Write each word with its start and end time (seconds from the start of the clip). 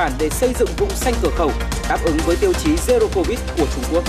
Bản 0.00 0.12
để 0.18 0.30
xây 0.30 0.54
dựng 0.58 0.68
vùng 0.76 0.90
xanh 0.90 1.14
cửa 1.22 1.30
khẩu 1.36 1.52
đáp 1.88 1.98
ứng 2.04 2.16
với 2.16 2.36
tiêu 2.36 2.52
chí 2.52 2.70
Zero 2.86 3.08
Covid 3.14 3.38
của 3.58 3.66
Trung 3.74 3.84
Quốc. 3.92 4.04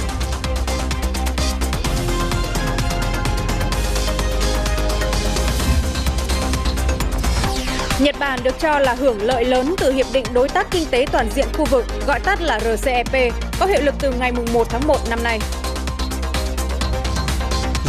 Nhật 8.00 8.16
Bản 8.20 8.40
được 8.44 8.56
cho 8.60 8.80
là 8.80 8.94
hưởng 8.94 9.22
lợi 9.22 9.46
lớn 9.46 9.76
từ 9.78 9.92
Hiệp 9.92 10.06
định 10.14 10.26
Đối 10.34 10.50
tác 10.50 10.68
Kinh 10.72 10.86
tế 10.92 11.06
Toàn 11.12 11.30
diện 11.36 11.48
khu 11.54 11.66
vực, 11.66 11.86
gọi 12.08 12.20
tắt 12.20 12.42
là 12.42 12.60
RCEP, 12.60 13.34
có 13.60 13.66
hiệu 13.66 13.82
lực 13.82 13.96
từ 14.00 14.14
ngày 14.14 14.32
1 14.54 14.68
tháng 14.70 14.88
1 14.88 14.98
năm 15.10 15.24
nay. 15.24 15.40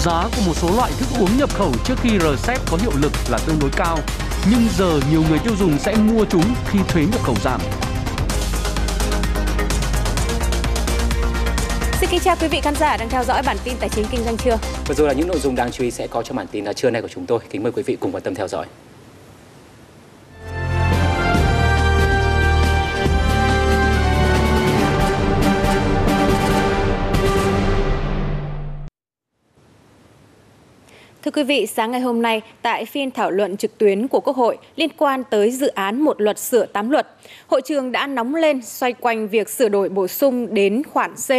Giá 0.05 0.29
của 0.37 0.43
một 0.47 0.55
số 0.57 0.77
loại 0.77 0.93
thức 0.99 1.09
uống 1.21 1.39
nhập 1.39 1.51
khẩu 1.55 1.73
trước 1.85 1.95
khi 2.03 2.19
RCEP 2.19 2.71
có 2.71 2.77
hiệu 2.77 2.93
lực 3.03 3.13
là 3.29 3.39
tương 3.47 3.59
đối 3.61 3.71
cao, 3.71 3.99
nhưng 4.51 4.69
giờ 4.79 5.01
nhiều 5.11 5.23
người 5.29 5.39
tiêu 5.39 5.55
dùng 5.59 5.79
sẽ 5.79 5.95
mua 5.95 6.25
chúng 6.31 6.55
khi 6.71 6.79
thuế 6.89 7.03
nhập 7.03 7.23
khẩu 7.23 7.37
giảm. 7.45 7.61
Xin 12.03 12.11
kính 12.11 12.21
chào 12.21 12.37
quý 12.41 12.49
vị 12.49 12.61
khán 12.61 12.75
giả 12.75 12.97
đang 12.97 13.09
theo 13.09 13.25
dõi 13.25 13.43
bản 13.47 13.57
tin 13.65 13.75
tài 13.81 13.89
chính 13.89 14.05
kinh 14.11 14.21
doanh 14.25 14.37
trưa. 14.37 14.57
Vừa 14.87 14.95
rồi 14.95 15.09
là 15.09 15.15
những 15.15 15.29
nội 15.29 15.39
dung 15.39 15.55
đáng 15.55 15.71
chú 15.73 15.85
ý 15.85 15.91
sẽ 15.91 16.07
có 16.07 16.23
trong 16.23 16.37
bản 16.37 16.47
tin 16.53 16.65
trưa 16.75 16.91
nay 16.91 17.03
của 17.03 17.09
chúng 17.09 17.27
tôi. 17.27 17.41
Kính 17.51 17.63
mời 17.63 17.73
quý 17.73 17.83
vị 17.83 17.97
cùng 18.01 18.13
quan 18.13 18.23
tâm 18.23 18.35
theo 18.35 18.49
dõi. 18.49 18.67
Thưa 31.23 31.31
quý 31.31 31.43
vị, 31.43 31.67
sáng 31.67 31.91
ngày 31.91 32.01
hôm 32.01 32.23
nay, 32.23 32.41
tại 32.63 32.85
phiên 32.85 33.11
thảo 33.11 33.31
luận 33.31 33.57
trực 33.57 33.79
tuyến 33.79 34.09
của 34.09 34.21
Quốc 34.21 34.37
hội 34.37 34.59
liên 34.77 34.91
quan 34.97 35.23
tới 35.31 35.51
dự 35.51 35.67
án 35.67 36.01
một 36.01 36.21
luật 36.21 36.39
sửa 36.39 36.67
8 36.67 36.91
luật, 36.91 37.09
hội 37.47 37.61
trường 37.65 37.93
đã 37.93 38.07
nóng 38.07 38.35
lên 38.35 38.63
xoay 38.63 38.93
quanh 38.93 39.29
việc 39.29 39.51
sửa 39.51 39.69
đổi 39.69 39.89
bổ 39.89 40.09
sung 40.09 40.55
đến 40.55 40.83
khoản 40.93 41.15
C, 41.15 41.31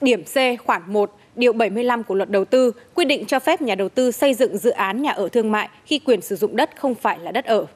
điểm 0.00 0.24
C 0.24 0.36
khoản 0.66 0.82
1, 0.86 1.18
điều 1.36 1.52
75 1.52 2.04
của 2.04 2.14
luật 2.14 2.30
đầu 2.30 2.44
tư, 2.44 2.72
quy 2.94 3.04
định 3.04 3.24
cho 3.26 3.38
phép 3.38 3.62
nhà 3.62 3.74
đầu 3.74 3.88
tư 3.88 4.10
xây 4.10 4.34
dựng 4.34 4.58
dự 4.58 4.70
án 4.70 5.02
nhà 5.02 5.10
ở 5.10 5.28
thương 5.28 5.52
mại 5.52 5.68
khi 5.86 5.98
quyền 5.98 6.20
sử 6.20 6.36
dụng 6.36 6.56
đất 6.56 6.70
không 6.76 6.94
phải 6.94 7.18
là 7.18 7.32
đất 7.32 7.44
ở. 7.44 7.66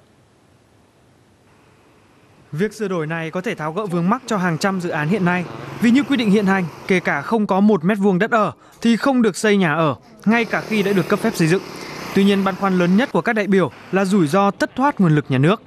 Việc 2.53 2.73
sửa 2.73 2.89
đổi 2.89 3.07
này 3.07 3.31
có 3.31 3.41
thể 3.41 3.55
tháo 3.55 3.73
gỡ 3.73 3.87
vướng 3.87 4.09
mắc 4.09 4.23
cho 4.27 4.37
hàng 4.37 4.59
trăm 4.59 4.81
dự 4.81 4.91
án 4.91 5.09
hiện 5.09 5.25
nay. 5.25 5.45
Vì 5.81 5.91
như 5.91 6.03
quy 6.03 6.17
định 6.17 6.31
hiện 6.31 6.47
hành, 6.47 6.65
kể 6.87 7.01
cả 7.01 7.23
không 7.23 7.47
có 7.47 7.61
một 7.61 7.85
mét 7.85 7.99
vuông 7.99 8.19
đất 8.19 8.31
ở 8.31 8.53
thì 8.81 8.97
không 8.97 9.23
được 9.23 9.37
xây 9.37 9.57
nhà 9.57 9.75
ở, 9.75 9.97
ngay 10.25 10.45
cả 10.45 10.61
khi 10.61 10.83
đã 10.83 10.93
được 10.93 11.09
cấp 11.09 11.19
phép 11.19 11.35
xây 11.35 11.49
dựng. 11.49 11.63
Tuy 12.15 12.25
nhiên 12.25 12.45
băn 12.45 12.55
khoăn 12.57 12.79
lớn 12.79 12.97
nhất 12.97 13.13
của 13.13 13.21
các 13.21 13.33
đại 13.33 13.47
biểu 13.47 13.71
là 13.93 14.05
rủi 14.05 14.27
ro 14.27 14.51
thất 14.51 14.77
thoát 14.77 15.01
nguồn 15.01 15.15
lực 15.15 15.25
nhà 15.29 15.39
nước. 15.39 15.63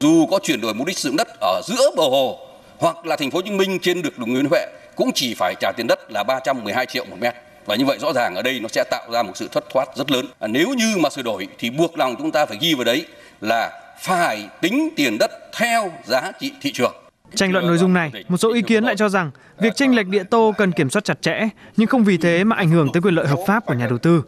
Dù 0.00 0.26
có 0.30 0.38
chuyển 0.42 0.60
đổi 0.60 0.74
mục 0.74 0.86
đích 0.86 0.98
sử 0.98 1.08
dụng 1.08 1.16
đất 1.16 1.28
ở 1.40 1.60
giữa 1.64 1.90
bờ 1.96 2.02
hồ 2.02 2.38
hoặc 2.78 3.06
là 3.06 3.16
thành 3.16 3.30
phố 3.30 3.38
Hồ 3.38 3.42
Chí 3.42 3.50
Minh 3.50 3.78
trên 3.82 4.02
được 4.02 4.18
đường 4.18 4.32
Nguyễn 4.32 4.46
Huệ 4.50 4.66
cũng 4.96 5.12
chỉ 5.14 5.34
phải 5.34 5.54
trả 5.60 5.72
tiền 5.76 5.86
đất 5.86 5.98
là 6.10 6.22
312 6.22 6.86
triệu 6.86 7.04
một 7.04 7.16
mét. 7.20 7.34
Và 7.66 7.76
như 7.76 7.84
vậy 7.84 7.98
rõ 8.00 8.12
ràng 8.12 8.34
ở 8.34 8.42
đây 8.42 8.60
nó 8.60 8.68
sẽ 8.68 8.84
tạo 8.90 9.08
ra 9.12 9.22
một 9.22 9.32
sự 9.36 9.48
thất 9.52 9.64
thoát 9.72 9.88
rất 9.96 10.10
lớn. 10.10 10.26
À, 10.38 10.48
nếu 10.48 10.68
như 10.68 10.96
mà 10.96 11.10
sửa 11.10 11.22
đổi 11.22 11.48
thì 11.58 11.70
buộc 11.70 11.98
lòng 11.98 12.14
chúng 12.18 12.30
ta 12.30 12.46
phải 12.46 12.58
ghi 12.60 12.74
vào 12.74 12.84
đấy 12.84 13.06
là 13.40 13.80
phải 14.00 14.48
tính 14.60 14.88
tiền 14.96 15.16
đất 15.18 15.30
theo 15.58 15.92
giá 16.04 16.32
trị 16.40 16.52
thị 16.60 16.72
trường. 16.72 16.94
Tranh 17.34 17.52
luận 17.52 17.66
nội 17.66 17.78
dung 17.78 17.92
này, 17.92 18.12
một 18.28 18.36
số 18.36 18.52
ý 18.52 18.62
kiến 18.62 18.84
lại 18.84 18.96
cho 18.96 19.08
rằng 19.08 19.30
việc 19.58 19.76
tranh 19.76 19.94
lệch 19.94 20.06
địa 20.06 20.24
tô 20.24 20.54
cần 20.58 20.72
kiểm 20.72 20.90
soát 20.90 21.04
chặt 21.04 21.22
chẽ, 21.22 21.48
nhưng 21.76 21.88
không 21.88 22.04
vì 22.04 22.16
thế 22.16 22.44
mà 22.44 22.56
ảnh 22.56 22.70
hưởng 22.70 22.92
tới 22.92 23.02
quyền 23.02 23.14
lợi 23.14 23.26
hợp 23.26 23.38
pháp 23.46 23.66
của 23.66 23.74
nhà 23.74 23.86
đầu 23.86 23.98
tư. 23.98 24.22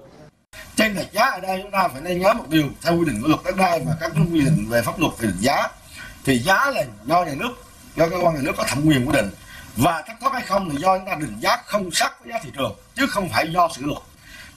Tranh 0.77 0.97
lệch 0.97 1.13
giá 1.13 1.25
ở 1.25 1.41
đây 1.41 1.61
chúng 1.63 1.71
ta 1.71 1.89
phải 1.89 2.01
nên 2.05 2.19
nhớ 2.21 2.33
một 2.33 2.45
điều 2.49 2.65
theo 2.83 2.99
quy 2.99 3.05
định 3.05 3.23
của 3.23 3.29
luật 3.29 3.41
đất 3.45 3.57
đai 3.57 3.83
và 3.87 3.97
các 4.01 4.13
quy 4.33 4.41
định 4.41 4.67
về 4.69 4.83
pháp 4.83 5.01
luật 5.01 5.13
về 5.19 5.29
giá 5.41 5.69
thì 6.25 6.39
giá 6.39 6.71
là 6.71 6.85
do 7.05 7.25
nhà 7.25 7.35
nước, 7.37 7.51
do 7.97 8.09
cơ 8.09 8.17
quan 8.23 8.35
nhà 8.35 8.41
nước 8.45 8.53
có 8.57 8.65
thẩm 8.69 8.87
quyền 8.87 9.07
quyết 9.07 9.15
định 9.15 9.31
và 9.77 10.03
thất 10.07 10.15
thoát 10.21 10.33
hay 10.33 10.43
không 10.43 10.71
thì 10.73 10.79
do 10.79 10.99
chúng 10.99 11.07
ta 11.07 11.15
định 11.21 11.37
giá 11.41 11.57
không 11.67 11.91
sát 11.91 12.11
với 12.25 12.33
giá 12.33 12.39
thị 12.43 12.51
trường 12.57 12.75
chứ 12.95 13.07
không 13.07 13.29
phải 13.29 13.47
do 13.55 13.69
sửa 13.77 13.83
luật. 13.85 13.99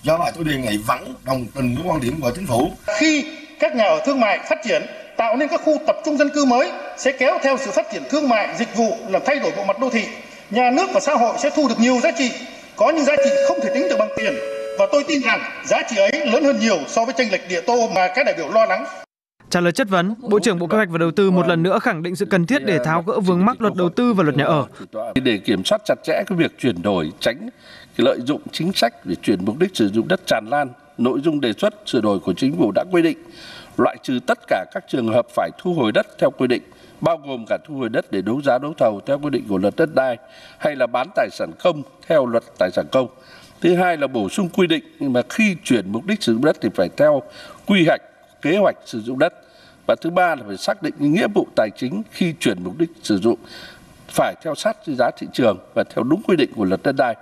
Do 0.04 0.18
vậy 0.18 0.32
tôi 0.36 0.44
đề 0.44 0.56
nghị 0.56 0.78
vẫn 0.78 1.16
đồng 1.24 1.46
tình 1.56 1.76
với 1.76 1.86
quan 1.88 2.02
điểm 2.02 2.22
của 2.22 2.32
chính 2.36 2.48
phủ. 2.48 2.72
Khi 2.98 3.26
các 3.60 3.76
nhà 3.76 3.84
ở 3.84 4.02
thương 4.06 4.20
mại 4.20 4.40
phát 4.50 4.58
triển 4.64 4.86
tạo 5.18 5.36
nên 5.36 5.50
các 5.50 5.62
khu 5.66 5.78
tập 5.88 5.96
trung 6.06 6.18
dân 6.18 6.30
cư 6.30 6.46
mới 6.46 6.72
sẽ 6.98 7.12
kéo 7.12 7.38
theo 7.44 7.58
sự 7.58 7.72
phát 7.72 7.86
triển 7.92 8.04
thương 8.10 8.30
mại, 8.30 8.56
dịch 8.58 8.76
vụ 8.76 8.98
làm 9.10 9.22
thay 9.26 9.40
đổi 9.40 9.52
bộ 9.58 9.64
mặt 9.64 9.80
đô 9.80 9.90
thị. 9.90 10.06
Nhà 10.50 10.72
nước 10.72 10.88
và 10.94 11.00
xã 11.00 11.14
hội 11.14 11.36
sẽ 11.40 11.50
thu 11.50 11.68
được 11.68 11.80
nhiều 11.80 12.00
giá 12.00 12.12
trị, 12.18 12.32
có 12.76 12.90
những 12.90 13.06
giá 13.06 13.16
trị 13.16 13.30
không 13.48 13.60
thể 13.64 13.70
tính 13.74 13.88
được 13.90 13.98
bằng 14.00 14.10
tiền 14.18 14.34
và 14.80 14.88
tôi 14.92 15.04
tin 15.08 15.22
rằng 15.22 15.42
giá 15.66 15.82
trị 15.90 15.98
ấy 15.98 16.12
lớn 16.12 16.44
hơn 16.44 16.60
nhiều 16.60 16.78
so 16.88 17.06
với 17.06 17.14
tranh 17.18 17.32
lệch 17.32 17.50
địa 17.50 17.62
tô 17.62 17.90
mà 17.96 18.08
các 18.16 18.26
đại 18.26 18.36
biểu 18.38 18.52
lo 18.52 18.66
lắng. 18.66 18.86
Trả 19.50 19.60
lời 19.60 19.72
chất 19.72 19.90
vấn, 19.90 20.16
Bộ 20.30 20.40
trưởng 20.40 20.60
Bộ 20.60 20.68
Kế 20.68 20.78
hoạch 20.78 20.90
và 20.90 20.98
Đầu 20.98 21.12
tư 21.12 21.32
một 21.32 21.48
lần 21.48 21.64
nữa 21.64 21.80
khẳng 21.80 22.04
định 22.04 22.16
sự 22.16 22.26
cần 22.26 22.46
thiết 22.46 22.66
để 22.66 22.80
tháo 22.86 23.04
gỡ 23.04 23.20
vướng 23.20 23.46
mắc 23.46 23.62
luật 23.62 23.76
đầu 23.76 23.90
tư 23.90 24.14
và 24.14 24.24
luật 24.24 24.38
nhà 24.38 24.46
ở. 24.46 24.66
Để 25.24 25.38
kiểm 25.38 25.64
soát 25.66 25.82
chặt 25.86 25.96
chẽ 26.04 26.24
cái 26.28 26.38
việc 26.38 26.60
chuyển 26.60 26.82
đổi, 26.82 27.12
tránh 27.20 27.50
cái 27.98 28.06
lợi 28.06 28.20
dụng 28.26 28.42
chính 28.52 28.74
sách 28.74 29.06
để 29.06 29.16
chuyển 29.16 29.46
mục 29.46 29.60
đích 29.60 29.76
sử 29.76 29.90
dụng 29.90 30.08
đất 30.08 30.22
tràn 30.26 30.46
lan, 30.50 30.70
nội 30.98 31.20
dung 31.24 31.42
đề 31.42 31.54
xuất 31.54 31.74
sửa 31.86 32.02
đổi 32.02 32.20
của 32.20 32.34
chính 32.34 32.58
phủ 32.58 32.72
đã 32.76 32.84
quy 32.92 33.02
định 33.02 33.18
loại 33.78 33.98
trừ 34.04 34.20
tất 34.28 34.40
cả 34.48 34.66
các 34.74 34.84
trường 34.88 35.08
hợp 35.08 35.26
phải 35.36 35.50
thu 35.58 35.74
hồi 35.74 35.92
đất 35.92 36.08
theo 36.20 36.32
quy 36.32 36.48
định, 36.48 36.62
bao 37.02 37.18
gồm 37.28 37.46
cả 37.50 37.58
thu 37.68 37.76
hồi 37.76 37.90
đất 37.90 38.12
để 38.12 38.22
đấu 38.22 38.42
giá 38.42 38.58
đấu 38.58 38.74
thầu 38.78 39.02
theo 39.06 39.20
quy 39.20 39.30
định 39.30 39.44
của 39.50 39.58
luật 39.58 39.76
đất 39.76 39.96
đai 39.96 40.18
hay 40.58 40.76
là 40.76 40.88
bán 40.88 41.08
tài 41.16 41.30
sản 41.32 41.52
công 41.64 41.84
theo 42.08 42.26
luật 42.26 42.44
tài 42.60 42.70
sản 42.72 42.86
công. 42.92 43.08
Thứ 43.62 43.76
hai 43.76 43.98
là 43.98 44.08
bổ 44.08 44.30
sung 44.30 44.50
quy 44.50 44.68
định 44.68 44.84
nhưng 45.00 45.14
mà 45.14 45.22
khi 45.30 45.56
chuyển 45.64 45.92
mục 45.92 46.06
đích 46.06 46.24
sử 46.24 46.34
dụng 46.34 46.46
đất 46.46 46.58
thì 46.62 46.70
phải 46.76 46.90
theo 46.98 47.22
quy 47.66 47.86
hoạch, 47.86 48.02
kế 48.42 48.58
hoạch 48.58 48.76
sử 48.86 49.02
dụng 49.02 49.20
đất. 49.20 49.34
Và 49.88 49.96
thứ 50.02 50.10
ba 50.10 50.36
là 50.36 50.44
phải 50.48 50.58
xác 50.58 50.82
định 50.82 50.94
nghĩa 51.00 51.28
vụ 51.28 51.48
tài 51.56 51.70
chính 51.78 52.04
khi 52.12 52.34
chuyển 52.40 52.64
mục 52.64 52.78
đích 52.78 52.90
sử 53.04 53.18
dụng 53.18 53.40
phải 54.10 54.36
theo 54.44 54.56
sát 54.56 54.78
giá 54.86 55.12
thị 55.18 55.28
trường 55.34 55.58
và 55.76 55.84
theo 55.96 56.04
đúng 56.04 56.22
quy 56.24 56.36
định 56.36 56.50
của 56.56 56.66
luật 56.66 56.80
đất 56.84 56.96
đai. 56.98 57.16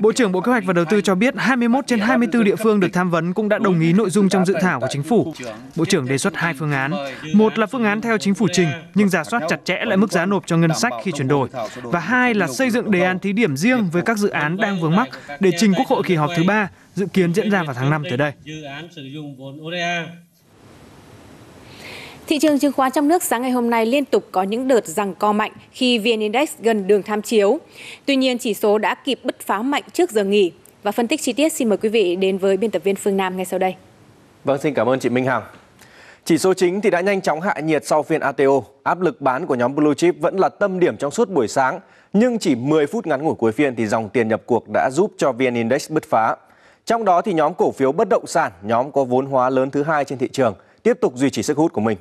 Bộ 0.00 0.12
trưởng 0.12 0.32
Bộ 0.32 0.40
Kế 0.40 0.52
hoạch 0.52 0.64
và 0.64 0.72
Đầu 0.72 0.84
tư 0.84 1.00
cho 1.00 1.14
biết 1.14 1.34
21 1.36 1.86
trên 1.86 1.98
24 1.98 2.44
địa 2.44 2.56
phương 2.56 2.80
được 2.80 2.88
tham 2.92 3.10
vấn 3.10 3.34
cũng 3.34 3.48
đã 3.48 3.58
đồng 3.58 3.80
ý 3.80 3.92
nội 3.92 4.10
dung 4.10 4.28
trong 4.28 4.46
dự 4.46 4.54
thảo 4.60 4.80
của 4.80 4.86
chính 4.90 5.02
phủ. 5.02 5.34
Bộ 5.76 5.84
trưởng 5.84 6.08
đề 6.08 6.18
xuất 6.18 6.36
hai 6.36 6.54
phương 6.54 6.72
án. 6.72 6.92
Một 7.34 7.58
là 7.58 7.66
phương 7.66 7.84
án 7.84 8.00
theo 8.00 8.18
chính 8.18 8.34
phủ 8.34 8.46
trình, 8.52 8.68
nhưng 8.94 9.08
giả 9.08 9.24
soát 9.24 9.42
chặt 9.48 9.60
chẽ 9.64 9.84
lại 9.84 9.96
mức 9.96 10.12
giá 10.12 10.26
nộp 10.26 10.46
cho 10.46 10.56
ngân 10.56 10.74
sách 10.74 10.92
khi 11.02 11.12
chuyển 11.12 11.28
đổi. 11.28 11.48
Và 11.82 12.00
hai 12.00 12.34
là 12.34 12.46
xây 12.46 12.70
dựng 12.70 12.90
đề 12.90 13.00
án 13.00 13.18
thí 13.18 13.32
điểm 13.32 13.56
riêng 13.56 13.88
với 13.92 14.02
các 14.02 14.18
dự 14.18 14.28
án 14.28 14.56
đang 14.56 14.80
vướng 14.80 14.96
mắc 14.96 15.08
để 15.40 15.50
trình 15.58 15.72
Quốc 15.76 15.86
hội 15.86 16.02
kỳ 16.06 16.14
họp 16.14 16.30
thứ 16.36 16.42
ba 16.46 16.68
dự 16.94 17.06
kiến 17.06 17.34
diễn 17.34 17.50
ra 17.50 17.62
vào 17.62 17.74
tháng 17.74 17.90
5 17.90 18.02
tới 18.08 18.16
đây. 18.16 18.32
Thị 22.26 22.38
trường 22.38 22.58
chứng 22.58 22.72
khoán 22.72 22.92
trong 22.92 23.08
nước 23.08 23.22
sáng 23.22 23.42
ngày 23.42 23.50
hôm 23.50 23.70
nay 23.70 23.86
liên 23.86 24.04
tục 24.04 24.24
có 24.32 24.42
những 24.42 24.68
đợt 24.68 24.86
rằng 24.86 25.14
co 25.14 25.32
mạnh 25.32 25.52
khi 25.72 25.98
VN 25.98 26.20
Index 26.20 26.50
gần 26.58 26.86
đường 26.86 27.02
tham 27.02 27.22
chiếu. 27.22 27.58
Tuy 28.06 28.16
nhiên, 28.16 28.38
chỉ 28.38 28.54
số 28.54 28.78
đã 28.78 28.94
kịp 28.94 29.20
bứt 29.24 29.40
phá 29.40 29.62
mạnh 29.62 29.82
trước 29.92 30.10
giờ 30.10 30.24
nghỉ. 30.24 30.52
Và 30.82 30.92
phân 30.92 31.08
tích 31.08 31.22
chi 31.22 31.32
tiết 31.32 31.52
xin 31.52 31.68
mời 31.68 31.78
quý 31.78 31.88
vị 31.88 32.16
đến 32.16 32.38
với 32.38 32.56
biên 32.56 32.70
tập 32.70 32.84
viên 32.84 32.96
Phương 32.96 33.16
Nam 33.16 33.36
ngay 33.36 33.44
sau 33.44 33.58
đây. 33.58 33.74
Vâng, 34.44 34.58
xin 34.62 34.74
cảm 34.74 34.88
ơn 34.88 35.00
chị 35.00 35.08
Minh 35.08 35.24
Hằng. 35.24 35.42
Chỉ 36.24 36.38
số 36.38 36.54
chính 36.54 36.80
thì 36.80 36.90
đã 36.90 37.00
nhanh 37.00 37.20
chóng 37.20 37.40
hạ 37.40 37.54
nhiệt 37.64 37.86
sau 37.86 38.02
phiên 38.02 38.20
ATO. 38.20 38.62
Áp 38.82 39.00
lực 39.00 39.20
bán 39.20 39.46
của 39.46 39.54
nhóm 39.54 39.74
Blue 39.74 39.94
Chip 39.94 40.20
vẫn 40.20 40.36
là 40.36 40.48
tâm 40.48 40.80
điểm 40.80 40.96
trong 40.96 41.10
suốt 41.10 41.30
buổi 41.30 41.48
sáng. 41.48 41.80
Nhưng 42.12 42.38
chỉ 42.38 42.54
10 42.54 42.86
phút 42.86 43.06
ngắn 43.06 43.22
ngủi 43.22 43.34
cuối 43.34 43.52
phiên 43.52 43.76
thì 43.76 43.86
dòng 43.86 44.08
tiền 44.08 44.28
nhập 44.28 44.42
cuộc 44.46 44.64
đã 44.74 44.90
giúp 44.92 45.12
cho 45.16 45.32
VN 45.32 45.54
Index 45.54 45.90
bứt 45.90 46.04
phá. 46.10 46.36
Trong 46.84 47.04
đó 47.04 47.22
thì 47.22 47.32
nhóm 47.32 47.54
cổ 47.54 47.72
phiếu 47.72 47.92
bất 47.92 48.08
động 48.08 48.26
sản, 48.26 48.52
nhóm 48.62 48.92
có 48.92 49.04
vốn 49.04 49.26
hóa 49.26 49.50
lớn 49.50 49.70
thứ 49.70 49.82
hai 49.82 50.04
trên 50.04 50.18
thị 50.18 50.28
trường, 50.32 50.54
tiếp 50.82 50.98
tục 51.00 51.12
duy 51.16 51.30
trì 51.30 51.42
sức 51.42 51.56
hút 51.56 51.72
của 51.72 51.80
mình. 51.80 51.98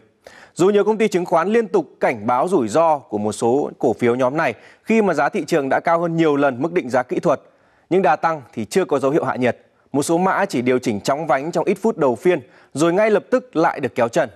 Dù 0.56 0.70
nhiều 0.70 0.84
công 0.84 0.98
ty 0.98 1.08
chứng 1.08 1.26
khoán 1.26 1.50
liên 1.50 1.68
tục 1.68 1.86
cảnh 2.00 2.28
báo 2.28 2.48
rủi 2.48 2.68
ro 2.68 2.98
của 2.98 3.18
một 3.18 3.32
số 3.32 3.70
cổ 3.80 3.94
phiếu 3.94 4.16
nhóm 4.16 4.38
này 4.38 4.54
khi 4.84 5.02
mà 5.02 5.14
giá 5.14 5.30
thị 5.30 5.44
trường 5.48 5.70
đã 5.70 5.80
cao 5.80 6.00
hơn 6.00 6.18
nhiều 6.18 6.36
lần 6.36 6.62
mức 6.62 6.74
định 6.74 6.90
giá 6.90 7.04
kỹ 7.04 7.20
thuật, 7.20 7.42
nhưng 7.90 8.02
đà 8.02 8.16
tăng 8.16 8.42
thì 8.54 8.66
chưa 8.66 8.86
có 8.86 9.00
dấu 9.00 9.12
hiệu 9.12 9.24
hạ 9.24 9.36
nhiệt. 9.36 9.58
Một 9.92 10.04
số 10.04 10.18
mã 10.18 10.46
chỉ 10.46 10.62
điều 10.62 10.80
chỉnh 10.80 11.02
chóng 11.02 11.28
vánh 11.28 11.52
trong 11.52 11.66
ít 11.66 11.78
phút 11.82 11.98
đầu 11.98 12.16
phiên 12.16 12.40
rồi 12.74 12.94
ngay 12.94 13.12
lập 13.12 13.24
tức 13.32 13.56
lại 13.56 13.80
được 13.80 13.96
kéo 13.96 14.08
trần. 14.08 14.30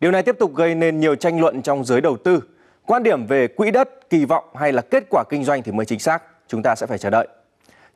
Điều 0.00 0.10
này 0.10 0.22
tiếp 0.22 0.36
tục 0.38 0.54
gây 0.54 0.74
nên 0.74 1.00
nhiều 1.00 1.14
tranh 1.14 1.40
luận 1.40 1.62
trong 1.62 1.84
giới 1.84 2.00
đầu 2.00 2.16
tư. 2.16 2.40
Quan 2.86 3.02
điểm 3.02 3.26
về 3.26 3.46
quỹ 3.46 3.70
đất, 3.70 4.10
kỳ 4.10 4.24
vọng 4.24 4.44
hay 4.54 4.72
là 4.72 4.82
kết 4.82 5.04
quả 5.10 5.24
kinh 5.28 5.44
doanh 5.44 5.62
thì 5.62 5.72
mới 5.72 5.86
chính 5.86 5.98
xác, 5.98 6.22
chúng 6.48 6.62
ta 6.62 6.74
sẽ 6.74 6.86
phải 6.86 6.98
chờ 6.98 7.10
đợi. 7.10 7.28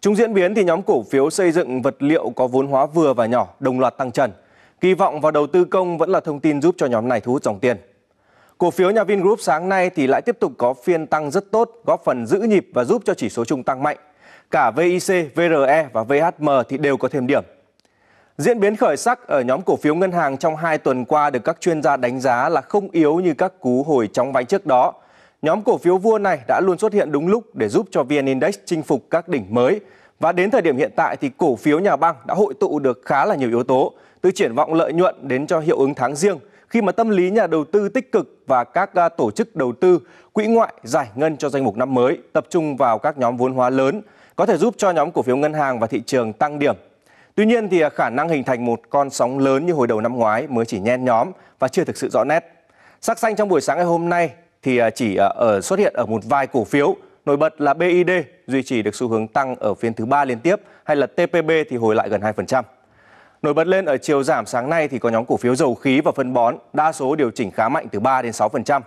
Chúng 0.01 0.17
diễn 0.17 0.35
biến 0.35 0.55
thì 0.55 0.65
nhóm 0.65 0.83
cổ 0.83 1.03
phiếu 1.03 1.31
xây 1.31 1.53
dựng 1.53 1.83
vật 1.83 1.97
liệu 1.99 2.31
có 2.37 2.47
vốn 2.47 2.67
hóa 2.67 2.87
vừa 2.87 3.15
và 3.15 3.27
nhỏ 3.27 3.49
đồng 3.61 3.81
loạt 3.81 3.97
tăng 3.97 4.13
trần. 4.13 4.31
Kỳ 4.81 4.95
vọng 4.95 5.21
vào 5.21 5.33
đầu 5.33 5.47
tư 5.47 5.65
công 5.65 5.99
vẫn 5.99 6.11
là 6.11 6.21
thông 6.21 6.41
tin 6.41 6.63
giúp 6.63 6.75
cho 6.79 6.87
nhóm 6.87 7.09
này 7.09 7.21
thu 7.21 7.33
hút 7.33 7.43
dòng 7.43 7.59
tiền. 7.59 7.77
Cổ 8.59 8.71
phiếu 8.71 8.91
nhà 8.91 9.05
Vingroup 9.05 9.41
sáng 9.41 9.69
nay 9.69 9.91
thì 9.91 10.07
lại 10.07 10.23
tiếp 10.23 10.37
tục 10.41 10.53
có 10.59 10.75
phiên 10.75 11.07
tăng 11.07 11.31
rất 11.31 11.51
tốt, 11.51 11.71
góp 11.85 12.05
phần 12.05 12.27
giữ 12.27 12.39
nhịp 12.39 12.67
và 12.75 12.85
giúp 12.85 13.03
cho 13.05 13.15
chỉ 13.15 13.29
số 13.29 13.45
chung 13.45 13.63
tăng 13.63 13.83
mạnh. 13.83 13.97
Cả 14.51 14.71
VIC, 14.71 15.37
VRE 15.37 15.89
và 15.93 16.03
VHM 16.03 16.49
thì 16.69 16.79
đều 16.79 16.97
có 16.97 17.09
thêm 17.09 17.27
điểm. 17.27 17.45
Diễn 18.39 18.61
biến 18.61 18.77
khởi 18.77 18.97
sắc 18.97 19.29
ở 19.29 19.41
nhóm 19.41 19.63
cổ 19.63 19.77
phiếu 19.77 19.95
ngân 19.95 20.13
hàng 20.13 20.37
trong 20.37 20.57
hai 20.57 20.79
tuần 20.79 21.05
qua 21.05 21.31
được 21.31 21.45
các 21.45 21.61
chuyên 21.61 21.83
gia 21.83 21.97
đánh 21.97 22.21
giá 22.21 22.49
là 22.49 22.61
không 22.61 22.89
yếu 22.93 23.21
như 23.21 23.35
các 23.35 23.61
cú 23.61 23.83
hồi 23.83 24.09
trong 24.13 24.33
vánh 24.33 24.47
trước 24.47 24.67
đó. 24.67 24.93
Nhóm 25.43 25.63
cổ 25.63 25.79
phiếu 25.79 25.99
vua 25.99 26.19
này 26.19 26.39
đã 26.49 26.61
luôn 26.65 26.79
xuất 26.79 26.93
hiện 26.93 27.13
đúng 27.13 27.29
lúc 27.29 27.55
để 27.55 27.69
giúp 27.69 27.87
cho 27.91 28.03
VN 28.03 28.27
Index 28.27 28.59
chinh 28.65 28.83
phục 28.83 29.07
các 29.11 29.29
đỉnh 29.29 29.47
mới. 29.51 29.81
Và 30.21 30.33
đến 30.33 30.51
thời 30.51 30.63
điểm 30.63 30.77
hiện 30.77 30.91
tại 30.97 31.17
thì 31.17 31.31
cổ 31.37 31.57
phiếu 31.57 31.79
nhà 31.79 31.97
băng 31.97 32.15
đã 32.27 32.35
hội 32.35 32.55
tụ 32.61 32.79
được 32.79 33.01
khá 33.05 33.25
là 33.25 33.35
nhiều 33.35 33.49
yếu 33.49 33.63
tố, 33.63 33.93
từ 34.21 34.31
triển 34.31 34.55
vọng 34.55 34.75
lợi 34.75 34.93
nhuận 34.93 35.29
đến 35.29 35.47
cho 35.47 35.61
hiệu 35.61 35.79
ứng 35.79 35.95
tháng 35.95 36.17
riêng, 36.17 36.39
khi 36.69 36.83
mà 36.83 36.93
tâm 36.93 37.09
lý 37.09 37.31
nhà 37.31 37.47
đầu 37.47 37.65
tư 37.65 37.89
tích 37.89 38.13
cực 38.13 38.43
và 38.47 38.65
các 38.65 38.95
à, 38.95 39.09
tổ 39.09 39.31
chức 39.31 39.57
đầu 39.57 39.73
tư, 39.73 39.99
quỹ 40.33 40.47
ngoại 40.47 40.75
giải 40.83 41.07
ngân 41.15 41.37
cho 41.37 41.49
danh 41.49 41.65
mục 41.65 41.77
năm 41.77 41.95
mới 41.95 42.19
tập 42.33 42.47
trung 42.51 42.77
vào 42.77 42.99
các 42.99 43.19
nhóm 43.19 43.37
vốn 43.37 43.53
hóa 43.53 43.71
lớn 43.71 44.03
có 44.37 44.47
thể 44.47 44.57
giúp 44.57 44.75
cho 44.79 44.91
nhóm 44.91 45.11
cổ 45.11 45.23
phiếu 45.23 45.37
ngân 45.37 45.53
hàng 45.53 45.79
và 45.79 45.87
thị 45.87 46.03
trường 46.07 46.33
tăng 46.33 46.59
điểm. 46.59 46.77
Tuy 47.35 47.47
nhiên 47.47 47.69
thì 47.69 47.81
à, 47.81 47.89
khả 47.89 48.11
năng 48.11 48.29
hình 48.29 48.45
thành 48.45 48.65
một 48.65 48.81
con 48.91 49.11
sóng 49.11 49.39
lớn 49.39 49.67
như 49.67 49.73
hồi 49.73 49.87
đầu 49.87 50.01
năm 50.01 50.17
ngoái 50.17 50.47
mới 50.47 50.65
chỉ 50.65 50.81
nhen 50.81 51.05
nhóm 51.05 51.31
và 51.59 51.69
chưa 51.69 51.85
thực 51.85 51.97
sự 51.97 52.09
rõ 52.09 52.25
nét. 52.25 52.45
Sắc 53.01 53.19
xanh 53.19 53.37
trong 53.37 53.49
buổi 53.49 53.61
sáng 53.61 53.77
ngày 53.77 53.87
hôm 53.87 54.09
nay 54.09 54.31
thì 54.63 54.79
à, 54.79 54.91
chỉ 54.91 55.17
ở 55.17 55.61
xuất 55.63 55.79
hiện 55.79 55.93
ở 55.95 56.07
một 56.07 56.21
vài 56.25 56.47
cổ 56.47 56.65
phiếu 56.65 56.97
Nổi 57.27 57.37
bật 57.37 57.61
là 57.61 57.75
BID 57.75 58.11
duy 58.47 58.63
trì 58.63 58.83
được 58.83 58.95
xu 58.95 59.09
hướng 59.09 59.29
tăng 59.29 59.55
ở 59.55 59.75
phiên 59.75 59.95
thứ 59.95 60.07
ba 60.07 60.25
liên 60.25 60.41
tiếp 60.41 60.57
hay 60.85 60.97
là 60.97 61.07
TPB 61.07 61.51
thì 61.71 61.77
hồi 61.77 61.95
lại 61.95 62.09
gần 62.09 62.21
2%. 62.21 62.63
Nổi 63.43 63.55
bật 63.55 63.67
lên 63.67 63.85
ở 63.85 63.97
chiều 63.97 64.23
giảm 64.23 64.47
sáng 64.47 64.71
nay 64.71 64.89
thì 64.89 64.99
có 64.99 65.09
nhóm 65.09 65.25
cổ 65.25 65.37
phiếu 65.37 65.55
dầu 65.55 65.75
khí 65.75 66.01
và 66.01 66.13
phân 66.13 66.33
bón, 66.33 66.57
đa 66.73 66.93
số 66.93 67.17
điều 67.17 67.31
chỉnh 67.31 67.51
khá 67.51 67.69
mạnh 67.69 67.87
từ 67.93 68.01
3 68.01 68.23
đến 68.23 68.33
6%. 68.33 68.81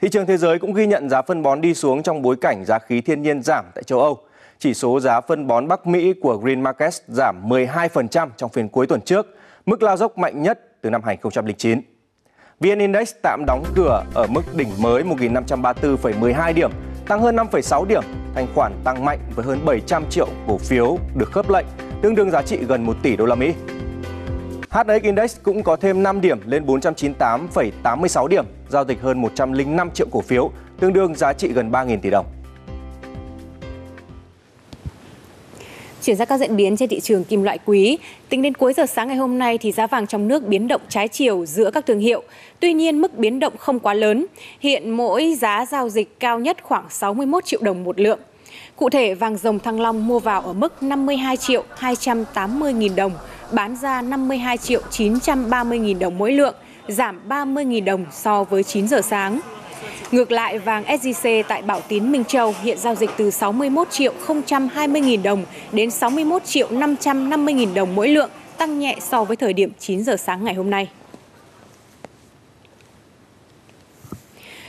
Thị 0.00 0.08
trường 0.08 0.26
thế 0.26 0.36
giới 0.36 0.58
cũng 0.58 0.72
ghi 0.74 0.86
nhận 0.86 1.08
giá 1.08 1.22
phân 1.22 1.42
bón 1.42 1.60
đi 1.60 1.74
xuống 1.74 2.02
trong 2.02 2.22
bối 2.22 2.36
cảnh 2.40 2.64
giá 2.64 2.78
khí 2.78 3.00
thiên 3.00 3.22
nhiên 3.22 3.42
giảm 3.42 3.64
tại 3.74 3.82
châu 3.82 4.00
Âu. 4.00 4.18
Chỉ 4.58 4.74
số 4.74 5.00
giá 5.00 5.20
phân 5.20 5.46
bón 5.46 5.68
Bắc 5.68 5.86
Mỹ 5.86 6.14
của 6.22 6.36
Green 6.36 6.60
Markets 6.60 7.00
giảm 7.08 7.48
12% 7.48 8.28
trong 8.36 8.50
phiên 8.50 8.68
cuối 8.68 8.86
tuần 8.86 9.00
trước, 9.00 9.26
mức 9.66 9.82
lao 9.82 9.96
dốc 9.96 10.18
mạnh 10.18 10.42
nhất 10.42 10.60
từ 10.82 10.90
năm 10.90 11.02
2009. 11.04 11.80
VN 12.60 12.78
Index 12.78 13.14
tạm 13.22 13.44
đóng 13.46 13.64
cửa 13.74 14.04
ở 14.14 14.26
mức 14.26 14.42
đỉnh 14.54 14.68
mới 14.78 15.02
1.534,12 15.02 16.54
điểm, 16.54 16.70
tăng 17.08 17.20
hơn 17.20 17.36
5,6 17.36 17.84
điểm, 17.84 18.02
thanh 18.34 18.46
khoản 18.54 18.72
tăng 18.84 19.04
mạnh 19.04 19.18
với 19.34 19.44
hơn 19.44 19.64
700 19.64 20.04
triệu 20.10 20.28
cổ 20.46 20.58
phiếu 20.58 20.98
được 21.14 21.32
khớp 21.32 21.50
lệnh, 21.50 21.66
tương 22.02 22.14
đương 22.14 22.30
giá 22.30 22.42
trị 22.42 22.58
gần 22.68 22.86
1 22.86 22.96
tỷ 23.02 23.16
đô 23.16 23.26
la 23.26 23.34
Mỹ. 23.34 23.54
HNX 24.70 25.02
Index 25.02 25.36
cũng 25.42 25.62
có 25.62 25.76
thêm 25.76 26.02
5 26.02 26.20
điểm 26.20 26.38
lên 26.46 26.66
498,86 26.66 28.26
điểm, 28.26 28.44
giao 28.68 28.84
dịch 28.84 29.00
hơn 29.00 29.20
105 29.22 29.90
triệu 29.90 30.06
cổ 30.10 30.20
phiếu, 30.20 30.50
tương 30.80 30.92
đương 30.92 31.14
giá 31.14 31.32
trị 31.32 31.48
gần 31.52 31.70
3.000 31.70 31.98
tỷ 32.00 32.10
đồng. 32.10 32.26
Chuyển 36.02 36.16
sang 36.16 36.26
các 36.26 36.40
diễn 36.40 36.56
biến 36.56 36.76
trên 36.76 36.88
thị 36.88 37.00
trường 37.00 37.24
kim 37.24 37.42
loại 37.42 37.58
quý, 37.64 37.98
tính 38.28 38.42
đến 38.42 38.54
cuối 38.54 38.72
giờ 38.72 38.86
sáng 38.86 39.08
ngày 39.08 39.16
hôm 39.16 39.38
nay 39.38 39.58
thì 39.58 39.72
giá 39.72 39.86
vàng 39.86 40.06
trong 40.06 40.28
nước 40.28 40.46
biến 40.46 40.68
động 40.68 40.80
trái 40.88 41.08
chiều 41.08 41.46
giữa 41.46 41.70
các 41.70 41.86
thương 41.86 41.98
hiệu. 41.98 42.22
Tuy 42.60 42.72
nhiên 42.72 43.00
mức 43.00 43.18
biến 43.18 43.40
động 43.40 43.56
không 43.56 43.78
quá 43.78 43.94
lớn. 43.94 44.26
Hiện 44.60 44.90
mỗi 44.90 45.34
giá 45.40 45.66
giao 45.66 45.88
dịch 45.88 46.20
cao 46.20 46.38
nhất 46.38 46.56
khoảng 46.62 46.84
61 46.90 47.44
triệu 47.44 47.60
đồng 47.62 47.84
một 47.84 48.00
lượng. 48.00 48.18
Cụ 48.76 48.90
thể 48.90 49.14
vàng 49.14 49.36
dòng 49.36 49.58
Thăng 49.58 49.80
Long 49.80 50.06
mua 50.06 50.18
vào 50.18 50.40
ở 50.40 50.52
mức 50.52 50.82
52 50.82 51.36
triệu 51.36 51.64
280 51.76 52.72
nghìn 52.72 52.96
đồng, 52.96 53.12
bán 53.52 53.76
ra 53.76 54.02
52 54.02 54.56
triệu 54.56 54.80
930 54.90 55.78
nghìn 55.78 55.98
đồng 55.98 56.18
mỗi 56.18 56.32
lượng, 56.32 56.54
giảm 56.88 57.20
30 57.28 57.64
nghìn 57.64 57.84
đồng 57.84 58.06
so 58.12 58.44
với 58.44 58.62
9 58.62 58.88
giờ 58.88 59.00
sáng. 59.00 59.40
Ngược 60.12 60.32
lại, 60.32 60.58
vàng 60.58 60.84
SJC 60.84 61.42
tại 61.48 61.62
Bảo 61.62 61.80
Tín 61.88 62.12
Minh 62.12 62.24
Châu 62.24 62.54
hiện 62.62 62.78
giao 62.78 62.94
dịch 62.94 63.10
từ 63.16 63.30
61 63.30 63.90
triệu 63.90 64.12
020 64.74 65.00
nghìn 65.00 65.22
đồng 65.22 65.44
đến 65.72 65.90
61 65.90 66.44
triệu 66.44 66.70
550 66.70 67.54
nghìn 67.54 67.74
đồng 67.74 67.94
mỗi 67.94 68.08
lượng, 68.08 68.30
tăng 68.58 68.78
nhẹ 68.78 68.96
so 69.00 69.24
với 69.24 69.36
thời 69.36 69.52
điểm 69.52 69.72
9 69.78 70.04
giờ 70.04 70.16
sáng 70.16 70.44
ngày 70.44 70.54
hôm 70.54 70.70
nay. 70.70 70.88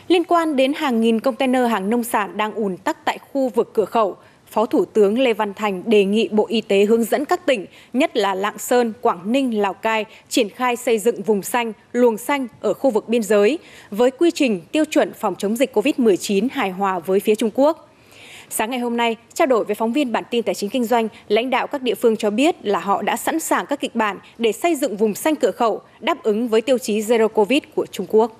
Liên 0.07 0.23
quan 0.23 0.55
đến 0.55 0.73
hàng 0.73 1.01
nghìn 1.01 1.19
container 1.19 1.69
hàng 1.69 1.89
nông 1.89 2.03
sản 2.03 2.37
đang 2.37 2.53
ùn 2.53 2.77
tắc 2.77 3.05
tại 3.05 3.17
khu 3.17 3.49
vực 3.49 3.71
cửa 3.73 3.85
khẩu, 3.85 4.17
Phó 4.51 4.65
Thủ 4.65 4.85
tướng 4.85 5.19
Lê 5.19 5.33
Văn 5.33 5.53
Thành 5.53 5.83
đề 5.85 6.05
nghị 6.05 6.29
Bộ 6.31 6.45
Y 6.47 6.61
tế 6.61 6.85
hướng 6.85 7.03
dẫn 7.03 7.25
các 7.25 7.45
tỉnh, 7.45 7.65
nhất 7.93 8.17
là 8.17 8.33
Lạng 8.33 8.57
Sơn, 8.57 8.93
Quảng 9.01 9.31
Ninh, 9.31 9.61
Lào 9.61 9.73
Cai, 9.73 10.05
triển 10.29 10.49
khai 10.49 10.75
xây 10.75 10.99
dựng 10.99 11.21
vùng 11.21 11.41
xanh, 11.41 11.73
luồng 11.91 12.17
xanh 12.17 12.47
ở 12.61 12.73
khu 12.73 12.89
vực 12.89 13.09
biên 13.09 13.23
giới 13.23 13.59
với 13.91 14.11
quy 14.11 14.31
trình 14.31 14.61
tiêu 14.71 14.85
chuẩn 14.85 15.13
phòng 15.13 15.35
chống 15.37 15.55
dịch 15.55 15.77
COVID-19 15.77 16.47
hài 16.51 16.71
hòa 16.71 16.99
với 16.99 17.19
phía 17.19 17.35
Trung 17.35 17.49
Quốc. 17.53 17.89
Sáng 18.49 18.69
ngày 18.69 18.79
hôm 18.79 18.97
nay, 18.97 19.15
trao 19.33 19.45
đổi 19.45 19.63
với 19.63 19.75
phóng 19.75 19.93
viên 19.93 20.11
bản 20.11 20.23
tin 20.31 20.43
tài 20.43 20.55
chính 20.55 20.69
kinh 20.69 20.85
doanh, 20.85 21.07
lãnh 21.27 21.49
đạo 21.49 21.67
các 21.67 21.81
địa 21.81 21.95
phương 21.95 22.17
cho 22.17 22.29
biết 22.29 22.55
là 22.65 22.79
họ 22.79 23.01
đã 23.01 23.17
sẵn 23.17 23.39
sàng 23.39 23.65
các 23.65 23.79
kịch 23.79 23.95
bản 23.95 24.19
để 24.37 24.51
xây 24.51 24.75
dựng 24.75 24.97
vùng 24.97 25.15
xanh 25.15 25.35
cửa 25.35 25.51
khẩu 25.51 25.81
đáp 25.99 26.23
ứng 26.23 26.47
với 26.47 26.61
tiêu 26.61 26.77
chí 26.77 26.99
Zero 26.99 27.27
Covid 27.27 27.59
của 27.75 27.85
Trung 27.85 28.05
Quốc. 28.09 28.37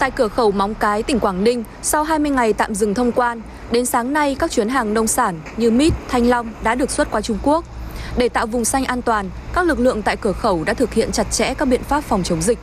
Tại 0.00 0.10
cửa 0.16 0.28
khẩu 0.28 0.50
Móng 0.50 0.74
Cái, 0.80 1.02
tỉnh 1.02 1.20
Quảng 1.20 1.44
Ninh, 1.44 1.64
sau 1.82 2.02
20 2.04 2.30
ngày 2.30 2.52
tạm 2.52 2.74
dừng 2.74 2.94
thông 2.94 3.12
quan, 3.12 3.40
đến 3.72 3.86
sáng 3.86 4.12
nay 4.12 4.36
các 4.38 4.50
chuyến 4.50 4.68
hàng 4.68 4.94
nông 4.94 5.06
sản 5.06 5.34
như 5.56 5.70
mít, 5.70 5.92
thanh 6.08 6.26
long 6.28 6.46
đã 6.64 6.74
được 6.74 6.90
xuất 6.90 7.08
qua 7.10 7.20
Trung 7.20 7.38
Quốc. 7.42 7.64
Để 8.18 8.28
tạo 8.28 8.46
vùng 8.46 8.64
xanh 8.64 8.84
an 8.84 9.02
toàn, 9.02 9.26
các 9.54 9.66
lực 9.66 9.78
lượng 9.80 10.02
tại 10.04 10.16
cửa 10.20 10.32
khẩu 10.32 10.64
đã 10.66 10.74
thực 10.74 10.92
hiện 10.92 11.08
chặt 11.12 11.24
chẽ 11.30 11.54
các 11.58 11.68
biện 11.70 11.80
pháp 11.80 12.00
phòng 12.00 12.22
chống 12.22 12.40
dịch. 12.40 12.58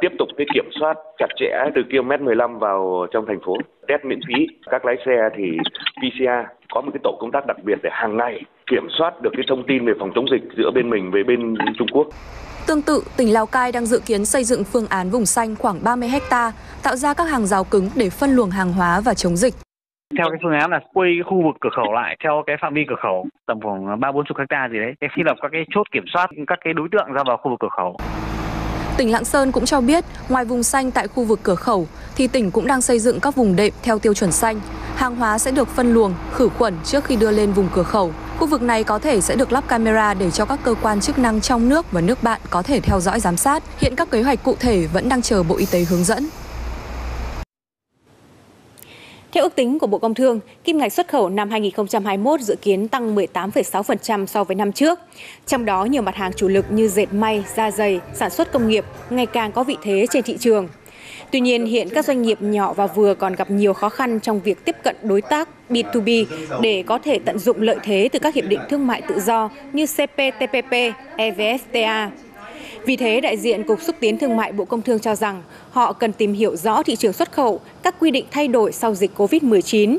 Tiếp 0.00 0.12
tục 0.18 0.28
cái 0.36 0.46
kiểm 0.54 0.64
soát 0.80 0.94
chặt 1.18 1.28
chẽ 1.36 1.50
từ 1.74 1.82
km 1.90 2.24
15 2.24 2.58
vào 2.58 3.06
trong 3.12 3.24
thành 3.26 3.40
phố, 3.46 3.56
test 3.88 4.04
miễn 4.04 4.20
phí. 4.28 4.46
Các 4.70 4.84
lái 4.84 4.96
xe 5.06 5.12
thì 5.36 5.44
PCR 5.96 6.48
có 6.74 6.80
một 6.80 6.90
cái 6.92 7.00
tổ 7.02 7.16
công 7.20 7.32
tác 7.32 7.46
đặc 7.46 7.56
biệt 7.64 7.78
để 7.82 7.90
hàng 7.92 8.16
ngày 8.16 8.40
kiểm 8.72 8.88
soát 8.98 9.22
được 9.22 9.30
cái 9.32 9.44
thông 9.48 9.62
tin 9.68 9.86
về 9.86 9.92
phòng 10.00 10.10
chống 10.14 10.26
dịch 10.32 10.42
giữa 10.56 10.70
bên 10.74 10.90
mình 10.90 11.10
với 11.10 11.24
bên 11.24 11.54
Trung 11.78 11.88
Quốc. 11.92 12.06
Tương 12.66 12.82
tự, 12.82 13.02
tỉnh 13.16 13.32
Lào 13.32 13.46
Cai 13.46 13.72
đang 13.72 13.86
dự 13.86 14.00
kiến 14.06 14.24
xây 14.24 14.44
dựng 14.44 14.64
phương 14.64 14.86
án 14.86 15.10
vùng 15.10 15.26
xanh 15.26 15.56
khoảng 15.56 15.84
30 15.84 16.08
hecta, 16.08 16.52
tạo 16.82 16.96
ra 16.96 17.14
các 17.14 17.24
hàng 17.24 17.46
rào 17.46 17.64
cứng 17.64 17.88
để 17.96 18.10
phân 18.10 18.30
luồng 18.30 18.50
hàng 18.50 18.72
hóa 18.72 19.00
và 19.00 19.14
chống 19.14 19.36
dịch. 19.36 19.54
Theo 20.18 20.26
cái 20.30 20.38
phương 20.42 20.52
án 20.52 20.70
là 20.70 20.80
quay 20.94 21.10
cái 21.16 21.22
khu 21.22 21.42
vực 21.46 21.56
cửa 21.60 21.68
khẩu 21.76 21.92
lại 21.92 22.16
theo 22.24 22.42
cái 22.46 22.56
phạm 22.62 22.74
vi 22.74 22.84
cửa 22.88 23.00
khẩu 23.02 23.26
tầm 23.46 23.60
khoảng 23.62 24.00
ba 24.00 24.12
bốn 24.12 24.24
chục 24.24 24.38
hecta 24.38 24.68
gì 24.72 24.78
đấy, 24.78 24.92
để 25.00 25.08
thiết 25.16 25.22
lập 25.26 25.36
các 25.42 25.48
cái 25.52 25.64
chốt 25.74 25.86
kiểm 25.92 26.04
soát 26.12 26.30
các 26.46 26.58
cái 26.64 26.74
đối 26.74 26.88
tượng 26.92 27.12
ra 27.12 27.22
vào 27.26 27.36
khu 27.36 27.50
vực 27.50 27.60
cửa 27.60 27.74
khẩu. 27.76 27.96
Tỉnh 28.98 29.10
Lạng 29.10 29.24
Sơn 29.24 29.52
cũng 29.52 29.64
cho 29.64 29.80
biết, 29.80 30.04
ngoài 30.28 30.44
vùng 30.44 30.62
xanh 30.62 30.90
tại 30.90 31.08
khu 31.08 31.24
vực 31.24 31.40
cửa 31.42 31.54
khẩu, 31.54 31.86
thì 32.16 32.28
tỉnh 32.28 32.50
cũng 32.50 32.66
đang 32.66 32.80
xây 32.80 32.98
dựng 32.98 33.20
các 33.20 33.36
vùng 33.36 33.56
đệm 33.56 33.72
theo 33.82 33.98
tiêu 33.98 34.14
chuẩn 34.14 34.32
xanh. 34.32 34.60
Hàng 34.96 35.16
hóa 35.16 35.38
sẽ 35.38 35.50
được 35.50 35.68
phân 35.68 35.92
luồng, 35.94 36.14
khử 36.32 36.48
khuẩn 36.48 36.74
trước 36.84 37.04
khi 37.04 37.16
đưa 37.16 37.30
lên 37.30 37.52
vùng 37.52 37.68
cửa 37.74 37.82
khẩu. 37.82 38.12
Khu 38.42 38.48
vực 38.48 38.62
này 38.62 38.84
có 38.84 38.98
thể 38.98 39.20
sẽ 39.20 39.36
được 39.36 39.52
lắp 39.52 39.68
camera 39.68 40.14
để 40.14 40.30
cho 40.30 40.44
các 40.44 40.58
cơ 40.62 40.74
quan 40.82 41.00
chức 41.00 41.18
năng 41.18 41.40
trong 41.40 41.68
nước 41.68 41.92
và 41.92 42.00
nước 42.00 42.22
bạn 42.22 42.40
có 42.50 42.62
thể 42.62 42.80
theo 42.80 43.00
dõi 43.00 43.20
giám 43.20 43.36
sát. 43.36 43.62
Hiện 43.78 43.96
các 43.96 44.10
kế 44.10 44.22
hoạch 44.22 44.42
cụ 44.42 44.56
thể 44.60 44.86
vẫn 44.92 45.08
đang 45.08 45.22
chờ 45.22 45.42
Bộ 45.42 45.56
Y 45.56 45.66
tế 45.66 45.84
hướng 45.84 46.04
dẫn. 46.04 46.26
Theo 49.32 49.42
ước 49.42 49.54
tính 49.54 49.78
của 49.78 49.86
Bộ 49.86 49.98
Công 49.98 50.14
Thương, 50.14 50.40
kim 50.64 50.78
ngạch 50.78 50.92
xuất 50.92 51.08
khẩu 51.08 51.28
năm 51.28 51.50
2021 51.50 52.40
dự 52.40 52.56
kiến 52.62 52.88
tăng 52.88 53.16
18,6% 53.16 54.26
so 54.26 54.44
với 54.44 54.54
năm 54.54 54.72
trước. 54.72 54.98
Trong 55.46 55.64
đó, 55.64 55.84
nhiều 55.84 56.02
mặt 56.02 56.14
hàng 56.14 56.32
chủ 56.36 56.48
lực 56.48 56.64
như 56.70 56.88
dệt 56.88 57.12
may, 57.12 57.44
da 57.56 57.70
dày, 57.70 58.00
sản 58.14 58.30
xuất 58.30 58.52
công 58.52 58.68
nghiệp 58.68 58.84
ngày 59.10 59.26
càng 59.26 59.52
có 59.52 59.64
vị 59.64 59.76
thế 59.82 60.06
trên 60.10 60.22
thị 60.22 60.36
trường. 60.40 60.68
Tuy 61.32 61.40
nhiên, 61.40 61.66
hiện 61.66 61.88
các 61.94 62.04
doanh 62.04 62.22
nghiệp 62.22 62.42
nhỏ 62.42 62.72
và 62.72 62.86
vừa 62.86 63.14
còn 63.14 63.34
gặp 63.34 63.50
nhiều 63.50 63.72
khó 63.72 63.88
khăn 63.88 64.20
trong 64.20 64.40
việc 64.40 64.64
tiếp 64.64 64.76
cận 64.84 64.96
đối 65.02 65.22
tác 65.22 65.48
B2B 65.70 66.24
để 66.60 66.82
có 66.86 66.98
thể 66.98 67.18
tận 67.18 67.38
dụng 67.38 67.62
lợi 67.62 67.76
thế 67.82 68.08
từ 68.12 68.18
các 68.18 68.34
hiệp 68.34 68.44
định 68.48 68.60
thương 68.68 68.86
mại 68.86 69.02
tự 69.02 69.20
do 69.20 69.50
như 69.72 69.86
CPTPP, 69.86 70.72
EVFTA. 71.16 72.08
Vì 72.86 72.96
thế, 72.96 73.20
đại 73.20 73.36
diện 73.36 73.64
Cục 73.64 73.82
Xúc 73.82 73.96
tiến 74.00 74.18
Thương 74.18 74.36
mại 74.36 74.52
Bộ 74.52 74.64
Công 74.64 74.82
Thương 74.82 74.98
cho 74.98 75.14
rằng 75.14 75.42
họ 75.70 75.92
cần 75.92 76.12
tìm 76.12 76.32
hiểu 76.32 76.56
rõ 76.56 76.82
thị 76.82 76.96
trường 76.96 77.12
xuất 77.12 77.32
khẩu, 77.32 77.60
các 77.82 77.94
quy 78.00 78.10
định 78.10 78.24
thay 78.30 78.48
đổi 78.48 78.72
sau 78.72 78.94
dịch 78.94 79.10
COVID-19. 79.16 79.98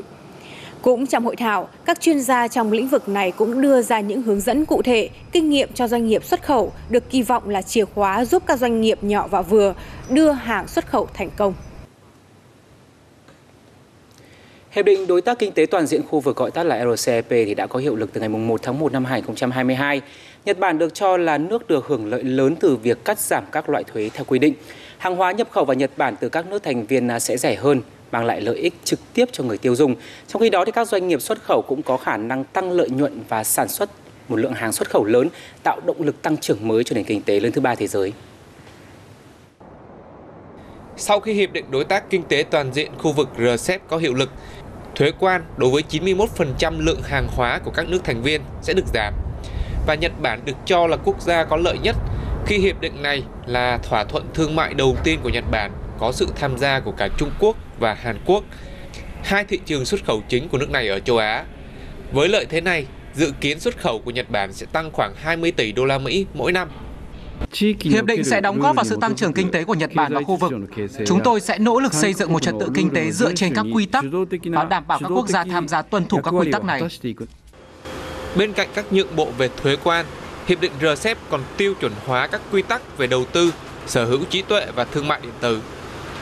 Cũng 0.84 1.06
trong 1.06 1.24
hội 1.24 1.36
thảo, 1.36 1.68
các 1.84 2.00
chuyên 2.00 2.20
gia 2.20 2.48
trong 2.48 2.72
lĩnh 2.72 2.88
vực 2.88 3.08
này 3.08 3.30
cũng 3.30 3.60
đưa 3.60 3.82
ra 3.82 4.00
những 4.00 4.22
hướng 4.22 4.40
dẫn 4.40 4.64
cụ 4.64 4.82
thể, 4.82 5.08
kinh 5.32 5.50
nghiệm 5.50 5.72
cho 5.74 5.88
doanh 5.88 6.06
nghiệp 6.06 6.24
xuất 6.24 6.42
khẩu 6.42 6.72
được 6.88 7.10
kỳ 7.10 7.22
vọng 7.22 7.48
là 7.48 7.62
chìa 7.62 7.84
khóa 7.84 8.24
giúp 8.24 8.42
các 8.46 8.58
doanh 8.58 8.80
nghiệp 8.80 8.98
nhỏ 9.02 9.26
và 9.26 9.42
vừa 9.42 9.74
đưa 10.10 10.30
hàng 10.30 10.68
xuất 10.68 10.86
khẩu 10.86 11.08
thành 11.14 11.30
công. 11.36 11.54
Hiệp 14.74 14.84
định 14.84 15.06
Đối 15.06 15.22
tác 15.22 15.38
Kinh 15.38 15.52
tế 15.52 15.66
Toàn 15.66 15.86
diện 15.86 16.02
khu 16.02 16.20
vực 16.20 16.36
gọi 16.36 16.50
tắt 16.50 16.64
là 16.64 16.84
RCEP 16.96 17.24
thì 17.28 17.54
đã 17.54 17.66
có 17.66 17.78
hiệu 17.78 17.96
lực 17.96 18.10
từ 18.12 18.20
ngày 18.20 18.28
1 18.28 18.62
tháng 18.62 18.78
1 18.78 18.92
năm 18.92 19.04
2022. 19.04 20.00
Nhật 20.44 20.58
Bản 20.58 20.78
được 20.78 20.94
cho 20.94 21.16
là 21.16 21.38
nước 21.38 21.68
được 21.68 21.86
hưởng 21.86 22.06
lợi 22.06 22.22
lớn 22.22 22.56
từ 22.60 22.76
việc 22.76 23.04
cắt 23.04 23.18
giảm 23.18 23.44
các 23.52 23.68
loại 23.68 23.84
thuế 23.84 24.10
theo 24.14 24.24
quy 24.24 24.38
định. 24.38 24.54
Hàng 24.98 25.16
hóa 25.16 25.32
nhập 25.32 25.48
khẩu 25.50 25.64
vào 25.64 25.74
Nhật 25.74 25.90
Bản 25.96 26.16
từ 26.20 26.28
các 26.28 26.46
nước 26.46 26.62
thành 26.62 26.86
viên 26.86 27.08
à, 27.08 27.20
sẽ 27.20 27.36
rẻ 27.36 27.54
hơn, 27.54 27.80
mang 28.12 28.24
lại 28.24 28.40
lợi 28.40 28.56
ích 28.56 28.74
trực 28.84 28.98
tiếp 29.14 29.28
cho 29.32 29.44
người 29.44 29.58
tiêu 29.58 29.74
dùng. 29.74 29.94
Trong 30.28 30.42
khi 30.42 30.50
đó 30.50 30.64
thì 30.64 30.72
các 30.72 30.88
doanh 30.88 31.08
nghiệp 31.08 31.22
xuất 31.22 31.42
khẩu 31.42 31.62
cũng 31.62 31.82
có 31.82 31.96
khả 31.96 32.16
năng 32.16 32.44
tăng 32.44 32.70
lợi 32.70 32.90
nhuận 32.90 33.20
và 33.28 33.44
sản 33.44 33.68
xuất 33.68 33.90
một 34.28 34.36
lượng 34.36 34.52
hàng 34.52 34.72
xuất 34.72 34.90
khẩu 34.90 35.04
lớn, 35.04 35.28
tạo 35.62 35.80
động 35.86 36.02
lực 36.02 36.22
tăng 36.22 36.36
trưởng 36.36 36.68
mới 36.68 36.84
cho 36.84 36.94
nền 36.94 37.04
kinh 37.04 37.22
tế 37.22 37.40
lớn 37.40 37.52
thứ 37.52 37.60
ba 37.60 37.74
thế 37.74 37.86
giới. 37.86 38.12
Sau 40.96 41.20
khi 41.20 41.32
Hiệp 41.32 41.52
định 41.52 41.64
Đối 41.70 41.84
tác 41.84 42.10
Kinh 42.10 42.22
tế 42.22 42.44
Toàn 42.50 42.72
diện 42.72 42.90
khu 42.98 43.12
vực 43.12 43.28
RCEP 43.38 43.88
có 43.88 43.96
hiệu 43.96 44.14
lực, 44.14 44.30
thuế 44.94 45.12
quan 45.18 45.44
đối 45.56 45.70
với 45.70 45.82
91% 45.90 46.80
lượng 46.80 47.02
hàng 47.02 47.28
hóa 47.28 47.58
của 47.58 47.70
các 47.70 47.88
nước 47.88 48.04
thành 48.04 48.22
viên 48.22 48.40
sẽ 48.62 48.72
được 48.72 48.86
giảm. 48.94 49.14
Và 49.86 49.94
Nhật 49.94 50.12
Bản 50.20 50.40
được 50.44 50.56
cho 50.64 50.86
là 50.86 50.96
quốc 50.96 51.20
gia 51.20 51.44
có 51.44 51.56
lợi 51.56 51.78
nhất 51.82 51.96
khi 52.46 52.58
hiệp 52.58 52.80
định 52.80 53.02
này 53.02 53.22
là 53.46 53.78
thỏa 53.78 54.04
thuận 54.04 54.24
thương 54.34 54.56
mại 54.56 54.74
đầu 54.74 54.96
tiên 55.04 55.18
của 55.22 55.28
Nhật 55.28 55.44
Bản 55.50 55.72
có 55.98 56.12
sự 56.12 56.28
tham 56.36 56.58
gia 56.58 56.80
của 56.80 56.92
cả 56.92 57.08
Trung 57.18 57.30
Quốc 57.40 57.56
và 57.78 57.94
Hàn 57.94 58.18
Quốc, 58.26 58.44
hai 59.22 59.44
thị 59.44 59.60
trường 59.66 59.84
xuất 59.84 60.04
khẩu 60.04 60.22
chính 60.28 60.48
của 60.48 60.58
nước 60.58 60.70
này 60.70 60.88
ở 60.88 61.00
châu 61.00 61.18
Á. 61.18 61.44
Với 62.12 62.28
lợi 62.28 62.46
thế 62.46 62.60
này, 62.60 62.86
dự 63.14 63.32
kiến 63.40 63.60
xuất 63.60 63.78
khẩu 63.78 63.98
của 63.98 64.10
Nhật 64.10 64.30
Bản 64.30 64.52
sẽ 64.52 64.66
tăng 64.72 64.90
khoảng 64.92 65.14
20 65.16 65.52
tỷ 65.52 65.72
đô 65.72 65.84
la 65.84 65.98
Mỹ 65.98 66.26
mỗi 66.34 66.52
năm. 66.52 66.68
Hiệp 67.80 68.04
định 68.04 68.24
sẽ 68.24 68.40
đóng 68.40 68.60
góp 68.60 68.76
vào 68.76 68.84
sự 68.84 68.98
tăng 69.00 69.14
trưởng 69.14 69.32
kinh 69.32 69.50
tế 69.50 69.64
của 69.64 69.74
Nhật 69.74 69.90
Bản 69.94 70.14
và 70.14 70.20
khu 70.22 70.36
vực. 70.36 70.52
Chúng 71.06 71.20
tôi 71.24 71.40
sẽ 71.40 71.58
nỗ 71.58 71.80
lực 71.80 71.94
xây 71.94 72.14
dựng 72.14 72.32
một 72.32 72.42
trật 72.42 72.54
tự 72.60 72.70
kinh 72.74 72.90
tế 72.90 73.10
dựa 73.10 73.34
trên 73.34 73.54
các 73.54 73.66
quy 73.74 73.86
tắc 73.86 74.04
và 74.44 74.64
đảm 74.64 74.84
bảo 74.86 74.98
các 75.02 75.08
quốc 75.08 75.28
gia 75.28 75.44
tham 75.44 75.68
gia 75.68 75.82
tuân 75.82 76.06
thủ 76.06 76.18
các 76.24 76.30
quy 76.30 76.50
tắc 76.52 76.64
này. 76.64 76.82
Bên 78.36 78.52
cạnh 78.52 78.68
các 78.74 78.92
nhượng 78.92 79.16
bộ 79.16 79.28
về 79.38 79.48
thuế 79.62 79.76
quan, 79.84 80.06
Hiệp 80.46 80.60
định 80.60 80.72
RCEP 80.80 81.18
còn 81.30 81.40
tiêu 81.56 81.74
chuẩn 81.80 81.92
hóa 82.06 82.26
các 82.26 82.40
quy 82.52 82.62
tắc 82.62 82.98
về 82.98 83.06
đầu 83.06 83.24
tư, 83.24 83.52
sở 83.86 84.04
hữu 84.04 84.24
trí 84.24 84.42
tuệ 84.42 84.66
và 84.74 84.84
thương 84.84 85.08
mại 85.08 85.20
điện 85.22 85.32
tử. 85.40 85.60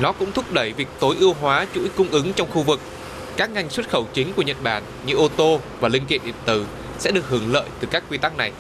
Nó 0.01 0.13
cũng 0.13 0.33
thúc 0.33 0.53
đẩy 0.53 0.73
việc 0.73 0.89
tối 1.01 1.17
ưu 1.21 1.35
hóa 1.41 1.67
chuỗi 1.75 1.89
cung 1.97 2.09
ứng 2.09 2.33
trong 2.33 2.51
khu 2.51 2.63
vực. 2.63 2.81
Các 3.37 3.51
ngành 3.51 3.71
xuất 3.71 3.89
khẩu 3.89 4.07
chính 4.13 4.33
của 4.33 4.43
Nhật 4.43 4.57
Bản 4.63 4.83
như 5.07 5.15
ô 5.15 5.29
tô 5.29 5.61
và 5.81 5.89
linh 5.89 6.07
kiện 6.07 6.21
điện 6.25 6.35
tử 6.45 6.67
sẽ 6.99 7.11
được 7.11 7.29
hưởng 7.29 7.53
lợi 7.53 7.65
từ 7.81 7.89
các 7.91 8.05
quy 8.11 8.19
tắc 8.19 8.37
này. 8.37 8.53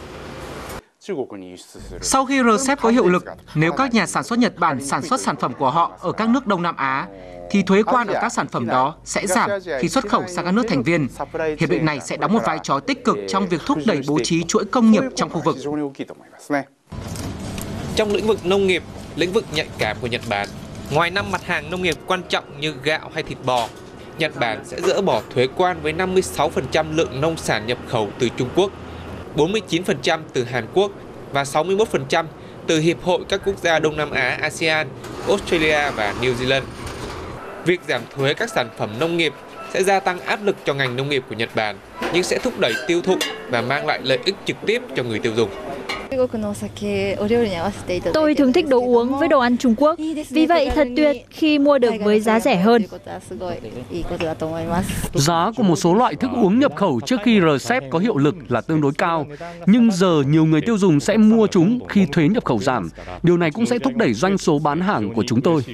Sau 2.00 2.26
khi 2.26 2.42
RCEP 2.42 2.80
có 2.80 2.88
hiệu 2.88 3.08
lực, 3.08 3.24
nếu 3.54 3.72
các 3.72 3.94
nhà 3.94 4.06
sản 4.06 4.24
xuất 4.24 4.38
Nhật 4.38 4.56
Bản 4.56 4.80
sản 4.80 5.02
xuất 5.02 5.20
sản 5.20 5.36
phẩm 5.36 5.52
của 5.58 5.70
họ 5.70 5.98
ở 6.00 6.12
các 6.12 6.28
nước 6.28 6.46
Đông 6.46 6.62
Nam 6.62 6.76
Á, 6.76 7.06
thì 7.50 7.62
thuế 7.62 7.82
quan 7.82 8.06
ở 8.06 8.14
các 8.20 8.32
sản 8.32 8.48
phẩm 8.48 8.66
đó 8.66 8.94
sẽ 9.04 9.26
giảm 9.26 9.50
khi 9.80 9.88
xuất 9.88 10.08
khẩu 10.08 10.24
sang 10.28 10.44
các 10.44 10.52
nước 10.54 10.62
thành 10.68 10.82
viên. 10.82 11.08
Hiệp 11.58 11.70
định 11.70 11.84
này 11.84 12.00
sẽ 12.00 12.16
đóng 12.16 12.32
một 12.32 12.42
vai 12.46 12.58
trò 12.62 12.80
tích 12.80 13.04
cực 13.04 13.16
trong 13.28 13.48
việc 13.48 13.60
thúc 13.66 13.78
đẩy 13.86 14.00
bố 14.06 14.18
trí 14.24 14.44
chuỗi 14.44 14.64
công 14.64 14.90
nghiệp 14.90 15.02
trong 15.16 15.30
khu 15.30 15.40
vực. 15.44 15.56
Trong 17.96 18.12
lĩnh 18.12 18.26
vực 18.26 18.46
nông 18.46 18.66
nghiệp, 18.66 18.82
lĩnh 19.16 19.32
vực 19.32 19.44
nhạy 19.54 19.68
cảm 19.78 19.96
của 20.00 20.06
Nhật 20.06 20.22
Bản, 20.28 20.48
ngoài 20.90 21.10
năm 21.10 21.30
mặt 21.30 21.44
hàng 21.44 21.70
nông 21.70 21.82
nghiệp 21.82 21.96
quan 22.06 22.22
trọng 22.28 22.60
như 22.60 22.74
gạo 22.82 23.10
hay 23.14 23.22
thịt 23.22 23.38
bò, 23.44 23.68
Nhật 24.18 24.36
Bản 24.36 24.64
sẽ 24.64 24.80
dỡ 24.80 25.00
bỏ 25.00 25.22
thuế 25.34 25.46
quan 25.56 25.80
với 25.82 25.92
56% 25.92 26.94
lượng 26.94 27.20
nông 27.20 27.36
sản 27.36 27.66
nhập 27.66 27.78
khẩu 27.88 28.08
từ 28.18 28.28
Trung 28.28 28.48
Quốc, 28.56 28.70
49% 29.36 30.20
từ 30.32 30.44
Hàn 30.44 30.66
Quốc 30.74 30.92
và 31.32 31.42
61% 31.42 32.24
từ 32.66 32.78
Hiệp 32.78 33.02
hội 33.02 33.20
các 33.28 33.40
quốc 33.44 33.58
gia 33.58 33.78
Đông 33.78 33.96
Nam 33.96 34.10
Á 34.10 34.38
ASEAN, 34.42 34.88
Australia 35.28 35.90
và 35.96 36.14
New 36.20 36.34
Zealand. 36.34 36.62
Việc 37.64 37.80
giảm 37.88 38.02
thuế 38.16 38.34
các 38.34 38.50
sản 38.50 38.68
phẩm 38.78 38.90
nông 39.00 39.16
nghiệp 39.16 39.32
sẽ 39.74 39.82
gia 39.82 40.00
tăng 40.00 40.20
áp 40.20 40.44
lực 40.44 40.56
cho 40.64 40.74
ngành 40.74 40.96
nông 40.96 41.08
nghiệp 41.08 41.22
của 41.28 41.34
Nhật 41.34 41.48
Bản, 41.54 41.76
nhưng 42.12 42.22
sẽ 42.22 42.38
thúc 42.38 42.58
đẩy 42.58 42.72
tiêu 42.86 43.02
thụ 43.02 43.16
và 43.50 43.60
mang 43.60 43.86
lại 43.86 44.00
lợi 44.02 44.18
ích 44.24 44.34
trực 44.44 44.56
tiếp 44.66 44.82
cho 44.96 45.02
người 45.02 45.18
tiêu 45.18 45.32
dùng. 45.36 45.50
Tôi 48.14 48.34
thường 48.34 48.52
thích 48.52 48.68
đồ 48.68 48.80
uống 48.80 49.18
với 49.18 49.28
đồ 49.28 49.40
ăn 49.40 49.56
Trung 49.56 49.74
Quốc, 49.78 49.98
vì 50.30 50.46
vậy 50.46 50.70
thật 50.74 50.88
tuyệt 50.96 51.16
khi 51.30 51.58
mua 51.58 51.78
được 51.78 51.92
với 52.04 52.20
giá 52.20 52.40
rẻ 52.40 52.56
hơn. 52.56 52.82
Giá 55.14 55.50
của 55.56 55.62
một 55.62 55.76
số 55.76 55.94
loại 55.94 56.14
thức 56.14 56.30
uống 56.42 56.58
nhập 56.58 56.72
khẩu 56.76 57.00
trước 57.06 57.16
khi 57.24 57.40
RCEP 57.40 57.82
có 57.90 57.98
hiệu 57.98 58.16
lực 58.16 58.34
là 58.48 58.60
tương 58.60 58.80
đối 58.80 58.92
cao, 58.98 59.26
nhưng 59.66 59.90
giờ 59.92 60.22
nhiều 60.26 60.44
người 60.44 60.60
tiêu 60.60 60.78
dùng 60.78 61.00
sẽ 61.00 61.16
mua 61.16 61.46
chúng 61.46 61.88
khi 61.88 62.06
thuế 62.12 62.28
nhập 62.28 62.44
khẩu 62.44 62.58
giảm. 62.58 62.88
Điều 63.22 63.36
này 63.36 63.50
cũng 63.50 63.66
sẽ 63.66 63.78
thúc 63.78 63.92
đẩy 63.96 64.14
doanh 64.14 64.38
số 64.38 64.58
bán 64.58 64.80
hàng 64.80 65.14
của 65.14 65.24
chúng 65.26 65.42
tôi. 65.42 65.64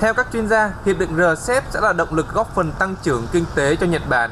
Theo 0.00 0.14
các 0.14 0.26
chuyên 0.32 0.48
gia, 0.48 0.74
hiệp 0.86 0.98
định 0.98 1.10
RCEP 1.16 1.64
sẽ 1.70 1.80
là 1.82 1.92
động 1.92 2.14
lực 2.14 2.26
góp 2.34 2.54
phần 2.54 2.72
tăng 2.78 2.94
trưởng 3.02 3.26
kinh 3.32 3.44
tế 3.54 3.76
cho 3.76 3.86
Nhật 3.86 4.02
Bản, 4.08 4.30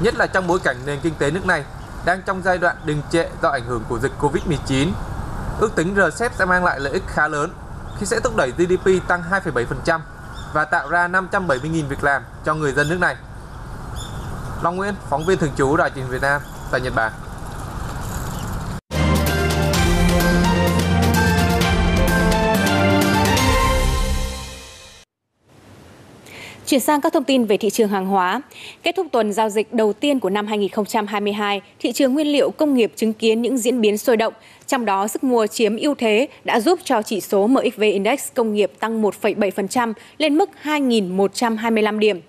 nhất 0.00 0.14
là 0.16 0.26
trong 0.26 0.46
bối 0.46 0.58
cảnh 0.64 0.76
nền 0.86 0.98
kinh 1.02 1.14
tế 1.18 1.30
nước 1.30 1.46
này 1.46 1.64
đang 2.04 2.22
trong 2.22 2.42
giai 2.42 2.58
đoạn 2.58 2.76
đình 2.84 3.02
trệ 3.10 3.28
do 3.42 3.48
ảnh 3.48 3.64
hưởng 3.66 3.84
của 3.88 3.98
dịch 3.98 4.12
Covid-19. 4.20 4.88
Ước 5.60 5.74
tính 5.74 5.94
RCEP 5.96 6.34
sẽ 6.34 6.44
mang 6.44 6.64
lại 6.64 6.80
lợi 6.80 6.92
ích 6.92 7.02
khá 7.06 7.28
lớn 7.28 7.50
khi 7.98 8.06
sẽ 8.06 8.20
thúc 8.20 8.36
đẩy 8.36 8.50
GDP 8.50 9.08
tăng 9.08 9.22
2,7% 9.30 10.00
và 10.52 10.64
tạo 10.64 10.88
ra 10.88 11.08
570.000 11.08 11.88
việc 11.88 12.04
làm 12.04 12.22
cho 12.44 12.54
người 12.54 12.72
dân 12.72 12.88
nước 12.88 12.98
này. 13.00 13.16
Long 14.62 14.76
Nguyễn, 14.76 14.94
phóng 15.08 15.26
viên 15.26 15.38
thường 15.38 15.52
trú 15.56 15.76
Đài 15.76 15.90
truyền 15.90 16.06
Việt 16.06 16.22
Nam 16.22 16.42
tại 16.70 16.80
Nhật 16.80 16.94
Bản. 16.94 17.12
Chuyển 26.66 26.80
sang 26.80 27.00
các 27.00 27.12
thông 27.12 27.24
tin 27.24 27.44
về 27.44 27.56
thị 27.56 27.70
trường 27.70 27.88
hàng 27.88 28.06
hóa. 28.06 28.42
Kết 28.82 28.96
thúc 28.96 29.06
tuần 29.12 29.32
giao 29.32 29.48
dịch 29.48 29.72
đầu 29.72 29.92
tiên 29.92 30.20
của 30.20 30.30
năm 30.30 30.46
2022, 30.46 31.60
thị 31.78 31.92
trường 31.92 32.14
nguyên 32.14 32.26
liệu 32.26 32.50
công 32.50 32.74
nghiệp 32.74 32.92
chứng 32.96 33.12
kiến 33.12 33.42
những 33.42 33.58
diễn 33.58 33.80
biến 33.80 33.98
sôi 33.98 34.16
động. 34.16 34.34
Trong 34.66 34.84
đó, 34.84 35.08
sức 35.08 35.24
mua 35.24 35.46
chiếm 35.46 35.76
ưu 35.76 35.94
thế 35.94 36.28
đã 36.44 36.60
giúp 36.60 36.78
cho 36.84 37.02
chỉ 37.02 37.20
số 37.20 37.46
MXV 37.46 37.80
Index 37.80 38.28
công 38.34 38.54
nghiệp 38.54 38.72
tăng 38.78 39.02
1,7% 39.02 39.92
lên 40.18 40.38
mức 40.38 40.50
2.125 40.62 41.98
điểm. 41.98 42.20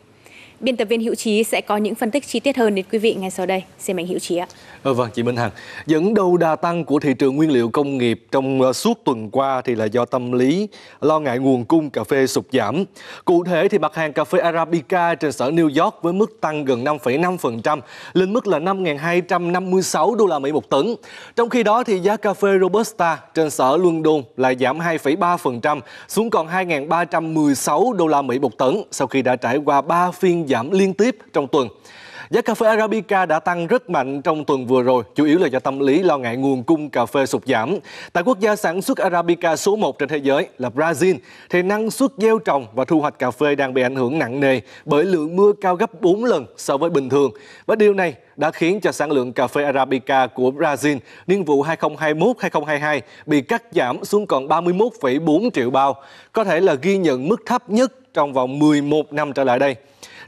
Biên 0.60 0.78
tập 0.78 0.86
viên 0.86 1.02
Hữu 1.02 1.16
Trí 1.16 1.44
sẽ 1.44 1.62
có 1.62 1.78
những 1.78 1.96
phân 1.96 2.12
tích 2.12 2.28
chi 2.28 2.40
tiết 2.40 2.58
hơn 2.58 2.76
đến 2.76 2.86
quý 2.92 3.00
vị 3.00 3.14
ngay 3.14 3.32
sau 3.32 3.46
đây. 3.46 3.64
Xin 3.80 3.96
mời 3.96 4.06
Hữu 4.06 4.20
Trí 4.20 4.38
ạ. 4.38 4.48
Ừ, 4.84 4.94
vâng, 4.94 5.10
chị 5.14 5.24
Minh 5.24 5.36
Hằng. 5.36 5.52
Dẫn 5.86 6.14
đầu 6.14 6.38
đà 6.38 6.56
tăng 6.56 6.86
của 6.86 7.00
thị 7.00 7.14
trường 7.14 7.36
nguyên 7.36 7.52
liệu 7.52 7.70
công 7.70 7.98
nghiệp 7.98 8.26
trong 8.32 8.62
ờ, 8.62 8.74
suốt 8.74 9.00
tuần 9.04 9.30
qua 9.32 9.62
thì 9.62 9.76
là 9.76 9.86
do 9.86 10.06
tâm 10.06 10.32
lý 10.32 10.68
lo 11.02 11.20
ngại 11.20 11.40
nguồn 11.40 11.66
cung 11.66 11.90
cà 11.90 12.04
phê 12.04 12.28
sụt 12.28 12.46
giảm. 12.52 12.84
Cụ 13.26 13.44
thể 13.44 13.68
thì 13.68 13.78
mặt 13.78 13.96
hàng 13.96 14.14
cà 14.14 14.24
phê 14.24 14.40
Arabica 14.40 15.16
trên 15.16 15.32
sở 15.32 15.50
New 15.50 15.84
York 15.84 15.96
với 16.02 16.14
mức 16.14 16.42
tăng 16.42 16.66
gần 16.66 16.84
5,5% 16.84 17.80
lên 18.14 18.34
mức 18.34 18.48
là 18.48 18.60
5.256 18.60 20.16
đô 20.16 20.26
la 20.26 20.40
Mỹ 20.40 20.52
một 20.52 20.70
tấn. 20.70 20.96
Trong 21.36 21.50
khi 21.50 21.64
đó 21.64 21.84
thì 21.84 22.00
giá 22.00 22.18
cà 22.18 22.34
phê 22.34 22.50
Robusta 22.62 23.18
trên 23.34 23.50
sở 23.50 23.78
London 23.78 24.22
lại 24.38 24.56
giảm 24.60 24.80
2,3% 24.80 25.80
xuống 26.08 26.30
còn 26.30 26.48
2.316 26.48 27.94
đô 27.94 28.08
la 28.08 28.22
Mỹ 28.22 28.40
một 28.40 28.58
tấn 28.58 28.82
sau 28.92 29.08
khi 29.08 29.22
đã 29.22 29.36
trải 29.36 29.58
qua 29.58 29.82
3 29.82 30.12
phiên 30.12 30.45
giảm 30.48 30.72
liên 30.72 30.94
tiếp 30.94 31.18
trong 31.34 31.48
tuần. 31.48 31.68
Giá 32.30 32.42
cà 32.42 32.54
phê 32.54 32.68
Arabica 32.68 33.26
đã 33.26 33.40
tăng 33.40 33.68
rất 33.68 33.90
mạnh 33.90 34.22
trong 34.22 34.46
tuần 34.46 34.68
vừa 34.68 34.82
rồi, 34.82 35.04
chủ 35.16 35.26
yếu 35.26 35.40
là 35.40 35.48
do 35.48 35.60
tâm 35.60 35.80
lý 35.80 36.04
lo 36.04 36.18
ngại 36.18 36.38
nguồn 36.38 36.64
cung 36.64 36.90
cà 36.90 37.06
phê 37.06 37.26
sụt 37.26 37.46
giảm. 37.46 37.78
Tại 38.14 38.24
quốc 38.24 38.40
gia 38.40 38.56
sản 38.56 38.82
xuất 38.82 38.98
Arabica 38.98 39.56
số 39.56 39.76
1 39.76 40.00
trên 40.00 40.10
thế 40.10 40.18
giới 40.18 40.48
là 40.58 40.70
Brazil, 40.70 41.16
thì 41.50 41.62
năng 41.62 41.92
suất 41.92 42.12
gieo 42.18 42.40
trồng 42.40 42.68
và 42.74 42.86
thu 42.86 43.00
hoạch 43.00 43.20
cà 43.20 43.32
phê 43.32 43.56
đang 43.56 43.74
bị 43.74 43.82
ảnh 43.82 43.96
hưởng 43.96 44.20
nặng 44.20 44.40
nề 44.40 44.62
bởi 44.86 45.04
lượng 45.04 45.36
mưa 45.36 45.52
cao 45.62 45.76
gấp 45.76 46.02
4 46.02 46.26
lần 46.26 46.46
so 46.58 46.78
với 46.78 46.90
bình 46.90 47.10
thường. 47.10 47.32
Và 47.66 47.76
điều 47.76 47.94
này 47.94 48.14
đã 48.36 48.52
khiến 48.52 48.80
cho 48.82 48.92
sản 48.92 49.12
lượng 49.12 49.34
cà 49.34 49.48
phê 49.48 49.64
Arabica 49.64 50.28
của 50.28 50.52
Brazil 50.52 50.98
niên 51.28 51.46
vụ 51.46 51.64
2021-2022 51.64 53.02
bị 53.26 53.42
cắt 53.42 53.64
giảm 53.72 54.06
xuống 54.06 54.28
còn 54.28 54.48
31,4 54.48 55.50
triệu 55.50 55.70
bao, 55.70 55.96
có 56.32 56.44
thể 56.44 56.60
là 56.60 56.74
ghi 56.74 56.98
nhận 56.98 57.28
mức 57.28 57.42
thấp 57.46 57.70
nhất 57.70 57.94
trong 58.14 58.34
vòng 58.34 58.60
11 58.60 59.14
năm 59.14 59.34
trở 59.34 59.44
lại 59.44 59.60
đây. 59.60 59.76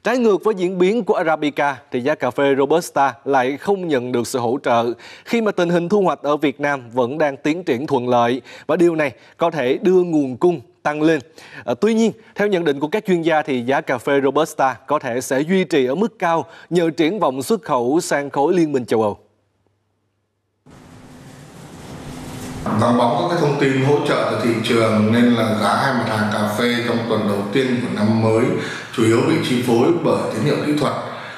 Trái 0.04 0.18
ngược 0.18 0.44
với 0.44 0.56
diễn 0.58 0.78
biến 0.78 1.04
của 1.04 1.14
Arabica 1.14 1.78
thì 1.92 2.02
giá 2.02 2.16
cà 2.16 2.32
phê 2.32 2.56
Robusta 2.58 3.14
lại 3.26 3.58
không 3.58 3.88
nhận 3.88 4.12
được 4.12 4.28
sự 4.28 4.40
hỗ 4.40 4.58
trợ 4.64 4.94
khi 5.26 5.42
mà 5.42 5.52
tình 5.52 5.70
hình 5.70 5.90
thu 5.90 6.02
hoạch 6.02 6.22
ở 6.22 6.38
Việt 6.38 6.60
Nam 6.60 6.82
vẫn 6.94 7.18
đang 7.18 7.38
tiến 7.38 7.64
triển 7.64 7.88
thuận 7.88 8.10
lợi 8.10 8.42
và 8.68 8.76
điều 8.76 8.96
này 8.96 9.12
có 9.38 9.52
thể 9.52 9.78
đưa 9.82 10.04
nguồn 10.04 10.38
cung 10.38 10.62
tăng 10.84 11.02
lên. 11.02 11.20
À, 11.66 11.74
tuy 11.82 11.94
nhiên, 11.94 12.12
theo 12.36 12.48
nhận 12.48 12.64
định 12.64 12.80
của 12.80 12.88
các 12.88 13.06
chuyên 13.06 13.22
gia 13.22 13.42
thì 13.42 13.62
giá 13.62 13.82
cà 13.82 13.98
phê 13.98 14.22
Robusta 14.24 14.74
có 14.88 15.00
thể 15.00 15.22
sẽ 15.22 15.40
duy 15.40 15.64
trì 15.64 15.86
ở 15.86 15.96
mức 15.96 16.20
cao 16.20 16.46
nhờ 16.70 16.90
triển 16.90 17.20
vọng 17.20 17.42
xuất 17.42 17.62
khẩu 17.62 18.00
sang 18.02 18.30
khối 18.30 18.54
Liên 18.54 18.72
minh 18.72 18.86
châu 18.86 19.02
Âu. 19.02 19.18
Vắng 22.80 22.98
bóng 22.98 23.18
các 23.22 23.36
cái 23.36 23.38
thông 23.42 23.60
tin 23.60 23.86
hỗ 23.86 24.08
trợ 24.08 24.32
từ 24.32 24.38
thị 24.44 24.54
trường 24.64 25.14
nên 25.14 25.36
là 25.36 25.56
giá 25.62 25.76
hai 25.76 25.94
mặt 25.94 26.06
hàng 26.08 26.30
cà 26.34 26.40
phê 26.58 26.76
trong 26.88 26.98
tuần 27.10 27.28
đầu 27.28 27.44
tiên 27.54 27.82
của 27.82 27.88
năm 27.96 28.22
mới 28.22 28.46
chủ 28.96 29.04
yếu 29.04 29.22
bị 29.28 29.36
chi 29.50 29.64
phối 29.68 29.88
bởi 30.04 30.22
tín 30.34 30.44
hiệu 30.44 30.56
kỹ 30.66 30.74
thuật 30.80 30.94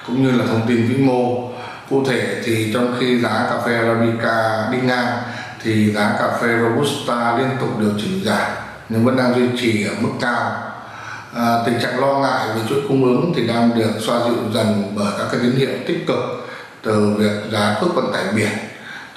cũng 0.07 0.23
như 0.23 0.31
là 0.31 0.45
thông 0.47 0.67
tin 0.67 0.87
vĩ 0.87 0.97
mô. 0.97 1.49
Cụ 1.89 2.03
thể 2.05 2.41
thì 2.45 2.71
trong 2.73 2.95
khi 2.99 3.21
giá 3.21 3.47
cà 3.49 3.57
phê 3.65 3.77
arabica 3.77 4.67
đi 4.71 4.77
ngang 4.81 5.17
thì 5.63 5.93
giá 5.93 6.15
cà 6.19 6.37
phê 6.41 6.47
robusta 6.61 7.37
liên 7.37 7.49
tục 7.59 7.79
điều 7.79 7.91
chỉnh 7.97 8.21
giảm 8.25 8.51
nhưng 8.89 9.05
vẫn 9.05 9.17
đang 9.17 9.35
duy 9.35 9.47
trì 9.61 9.85
ở 9.87 9.93
mức 9.99 10.09
cao. 10.21 10.51
À, 11.35 11.55
tình 11.65 11.79
trạng 11.81 11.99
lo 11.99 12.19
ngại 12.19 12.47
về 12.55 12.61
chuỗi 12.69 12.81
cung 12.87 13.03
ứng 13.03 13.33
thì 13.35 13.47
đang 13.47 13.79
được 13.79 13.91
xoa 13.99 14.19
dịu 14.23 14.53
dần 14.53 14.93
bởi 14.95 15.13
các 15.17 15.27
cái 15.31 15.39
tín 15.43 15.55
hiệu 15.55 15.69
tích 15.87 16.07
cực 16.07 16.49
từ 16.83 17.15
việc 17.17 17.51
giá 17.51 17.75
cước 17.81 17.95
vận 17.95 18.13
tải 18.13 18.23
biển 18.35 18.68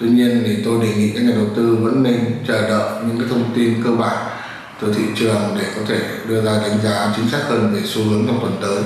tuy 0.03 0.11
nhiên 0.11 0.43
thì 0.47 0.57
tôi 0.65 0.81
đề 0.81 0.95
nghị 0.97 1.11
các 1.15 1.23
nhà 1.23 1.33
đầu 1.35 1.47
tư 1.57 1.79
vẫn 1.81 2.03
nên 2.03 2.21
chờ 2.49 2.69
đợi 2.69 3.03
những 3.07 3.19
cái 3.19 3.29
thông 3.31 3.51
tin 3.55 3.75
cơ 3.85 3.91
bản 3.91 4.27
từ 4.81 4.95
thị 4.95 5.05
trường 5.17 5.57
để 5.59 5.65
có 5.77 5.83
thể 5.89 6.01
đưa 6.29 6.43
ra 6.45 6.53
đánh 6.63 6.79
giá 6.83 7.13
chính 7.17 7.29
xác 7.29 7.43
hơn 7.49 7.73
về 7.75 7.81
xu 7.85 8.03
hướng 8.03 8.27
trong 8.27 8.39
tuần 8.41 8.57
tới 8.63 8.83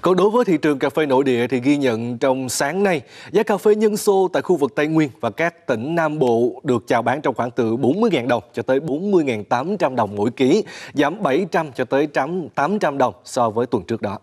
Còn 0.00 0.16
đối 0.16 0.30
với 0.30 0.44
thị 0.44 0.58
trường 0.62 0.78
cà 0.78 0.90
phê 0.90 1.06
nội 1.06 1.24
địa 1.24 1.46
thì 1.46 1.60
ghi 1.60 1.76
nhận 1.76 2.18
trong 2.18 2.48
sáng 2.48 2.82
nay, 2.82 3.00
giá 3.32 3.42
cà 3.42 3.56
phê 3.56 3.74
nhân 3.74 3.96
xô 3.96 4.30
tại 4.32 4.42
khu 4.42 4.56
vực 4.56 4.72
Tây 4.74 4.86
Nguyên 4.86 5.10
và 5.20 5.30
các 5.30 5.66
tỉnh 5.66 5.94
Nam 5.94 6.18
Bộ 6.18 6.60
được 6.64 6.84
chào 6.86 7.02
bán 7.02 7.20
trong 7.20 7.34
khoảng 7.34 7.50
từ 7.50 7.76
40.000 7.76 8.26
đồng 8.26 8.42
cho 8.52 8.62
tới 8.62 8.80
40.800 8.80 9.94
đồng 9.94 10.16
mỗi 10.16 10.30
ký, 10.30 10.64
giảm 10.94 11.22
700 11.22 11.72
cho 11.72 11.84
tới 11.84 12.06
800 12.54 12.98
đồng 12.98 13.14
so 13.24 13.50
với 13.50 13.66
tuần 13.66 13.84
trước 13.84 14.02
đó. 14.02 14.18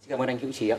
Xin 0.00 0.10
cảm 0.10 0.18
ơn 0.18 0.28
anh 0.28 0.38
Hữu 0.38 0.52
Trí 0.52 0.68
ạ. 0.68 0.78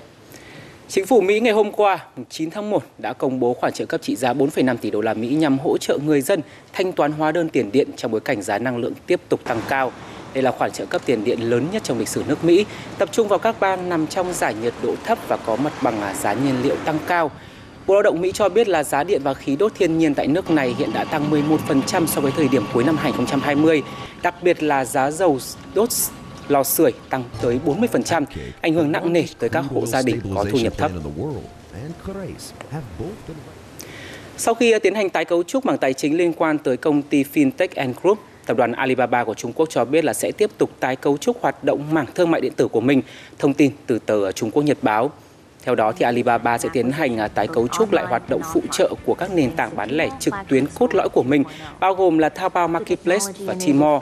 Chính 0.89 1.05
phủ 1.05 1.21
Mỹ 1.21 1.39
ngày 1.39 1.53
hôm 1.53 1.71
qua, 1.71 2.05
9 2.29 2.49
tháng 2.49 2.69
1 2.69 2.83
đã 2.97 3.13
công 3.13 3.39
bố 3.39 3.53
khoản 3.53 3.73
trợ 3.73 3.85
cấp 3.85 4.01
trị 4.01 4.15
giá 4.15 4.33
4,5 4.33 4.77
tỷ 4.77 4.91
đô 4.91 5.01
la 5.01 5.13
Mỹ 5.13 5.27
nhằm 5.27 5.59
hỗ 5.59 5.77
trợ 5.77 5.97
người 6.05 6.21
dân 6.21 6.41
thanh 6.73 6.91
toán 6.91 7.11
hóa 7.11 7.31
đơn 7.31 7.49
tiền 7.49 7.71
điện 7.71 7.89
trong 7.95 8.11
bối 8.11 8.21
cảnh 8.21 8.41
giá 8.41 8.59
năng 8.59 8.77
lượng 8.77 8.93
tiếp 9.07 9.21
tục 9.29 9.39
tăng 9.43 9.61
cao. 9.69 9.91
Đây 10.33 10.43
là 10.43 10.51
khoản 10.51 10.71
trợ 10.71 10.85
cấp 10.85 11.01
tiền 11.05 11.23
điện 11.23 11.39
lớn 11.41 11.67
nhất 11.71 11.83
trong 11.83 11.99
lịch 11.99 12.07
sử 12.07 12.23
nước 12.27 12.43
Mỹ, 12.43 12.65
tập 12.97 13.09
trung 13.11 13.27
vào 13.27 13.39
các 13.39 13.55
bang 13.59 13.89
nằm 13.89 14.07
trong 14.07 14.33
giải 14.33 14.53
nhiệt 14.61 14.73
độ 14.83 14.95
thấp 15.05 15.17
và 15.27 15.37
có 15.37 15.55
mặt 15.55 15.73
bằng 15.81 16.01
à, 16.01 16.13
giá 16.13 16.33
nhiên 16.33 16.55
liệu 16.63 16.75
tăng 16.75 16.99
cao. 17.07 17.31
Bộ 17.87 17.93
Lao 17.93 18.03
động 18.03 18.21
Mỹ 18.21 18.31
cho 18.31 18.49
biết 18.49 18.67
là 18.67 18.83
giá 18.83 19.03
điện 19.03 19.21
và 19.23 19.33
khí 19.33 19.55
đốt 19.55 19.71
thiên 19.75 19.97
nhiên 19.97 20.13
tại 20.13 20.27
nước 20.27 20.51
này 20.51 20.75
hiện 20.77 20.93
đã 20.93 21.03
tăng 21.03 21.31
11% 21.31 22.05
so 22.05 22.21
với 22.21 22.31
thời 22.31 22.47
điểm 22.47 22.63
cuối 22.73 22.83
năm 22.83 22.97
2020, 22.97 23.83
đặc 24.21 24.35
biệt 24.43 24.63
là 24.63 24.85
giá 24.85 25.11
dầu 25.11 25.39
đốt 25.73 25.89
lò 26.47 26.63
sưởi 26.63 26.91
tăng 27.09 27.23
tới 27.41 27.59
40%, 27.65 28.25
ảnh 28.61 28.73
hưởng 28.73 28.91
nặng 28.91 29.13
nề 29.13 29.23
tới 29.39 29.49
các 29.49 29.61
hộ 29.61 29.85
gia 29.85 30.01
đình 30.01 30.19
có 30.35 30.45
thu 30.51 30.57
nhập 30.57 30.73
thấp. 30.77 30.91
Sau 34.37 34.53
khi 34.53 34.79
tiến 34.79 34.95
hành 34.95 35.09
tái 35.09 35.25
cấu 35.25 35.43
trúc 35.43 35.65
mảng 35.65 35.77
tài 35.77 35.93
chính 35.93 36.17
liên 36.17 36.33
quan 36.33 36.57
tới 36.57 36.77
công 36.77 37.01
ty 37.01 37.23
Fintech 37.23 37.67
and 37.75 37.95
Group, 38.01 38.19
tập 38.45 38.57
đoàn 38.57 38.71
Alibaba 38.71 39.23
của 39.23 39.33
Trung 39.33 39.53
Quốc 39.55 39.69
cho 39.69 39.85
biết 39.85 40.05
là 40.05 40.13
sẽ 40.13 40.31
tiếp 40.31 40.49
tục 40.57 40.69
tái 40.79 40.95
cấu 40.95 41.17
trúc 41.17 41.41
hoạt 41.41 41.63
động 41.63 41.93
mảng 41.93 42.05
thương 42.15 42.31
mại 42.31 42.41
điện 42.41 42.53
tử 42.55 42.67
của 42.67 42.81
mình, 42.81 43.01
thông 43.39 43.53
tin 43.53 43.71
từ 43.87 43.99
tờ 43.99 44.31
Trung 44.31 44.51
Quốc 44.51 44.63
Nhật 44.63 44.77
Báo. 44.81 45.11
Theo 45.65 45.75
đó, 45.75 45.91
thì 45.91 46.03
Alibaba 46.03 46.57
sẽ 46.57 46.69
tiến 46.73 46.91
hành 46.91 47.17
à, 47.17 47.27
tái 47.27 47.47
cấu 47.47 47.67
trúc 47.67 47.91
lại 47.91 48.05
hoạt 48.05 48.29
động 48.29 48.41
phụ 48.53 48.61
trợ 48.71 48.93
của 49.05 49.13
các 49.13 49.33
nền 49.33 49.51
tảng 49.51 49.75
bán 49.75 49.89
lẻ 49.89 50.09
trực 50.19 50.33
tuyến 50.47 50.65
cốt 50.79 50.95
lõi 50.95 51.09
của 51.13 51.23
mình, 51.23 51.43
bao 51.79 51.93
gồm 51.93 52.17
là 52.17 52.29
Taobao 52.29 52.67
Marketplace 52.67 53.25
và 53.39 53.53
Tmall. 53.53 53.97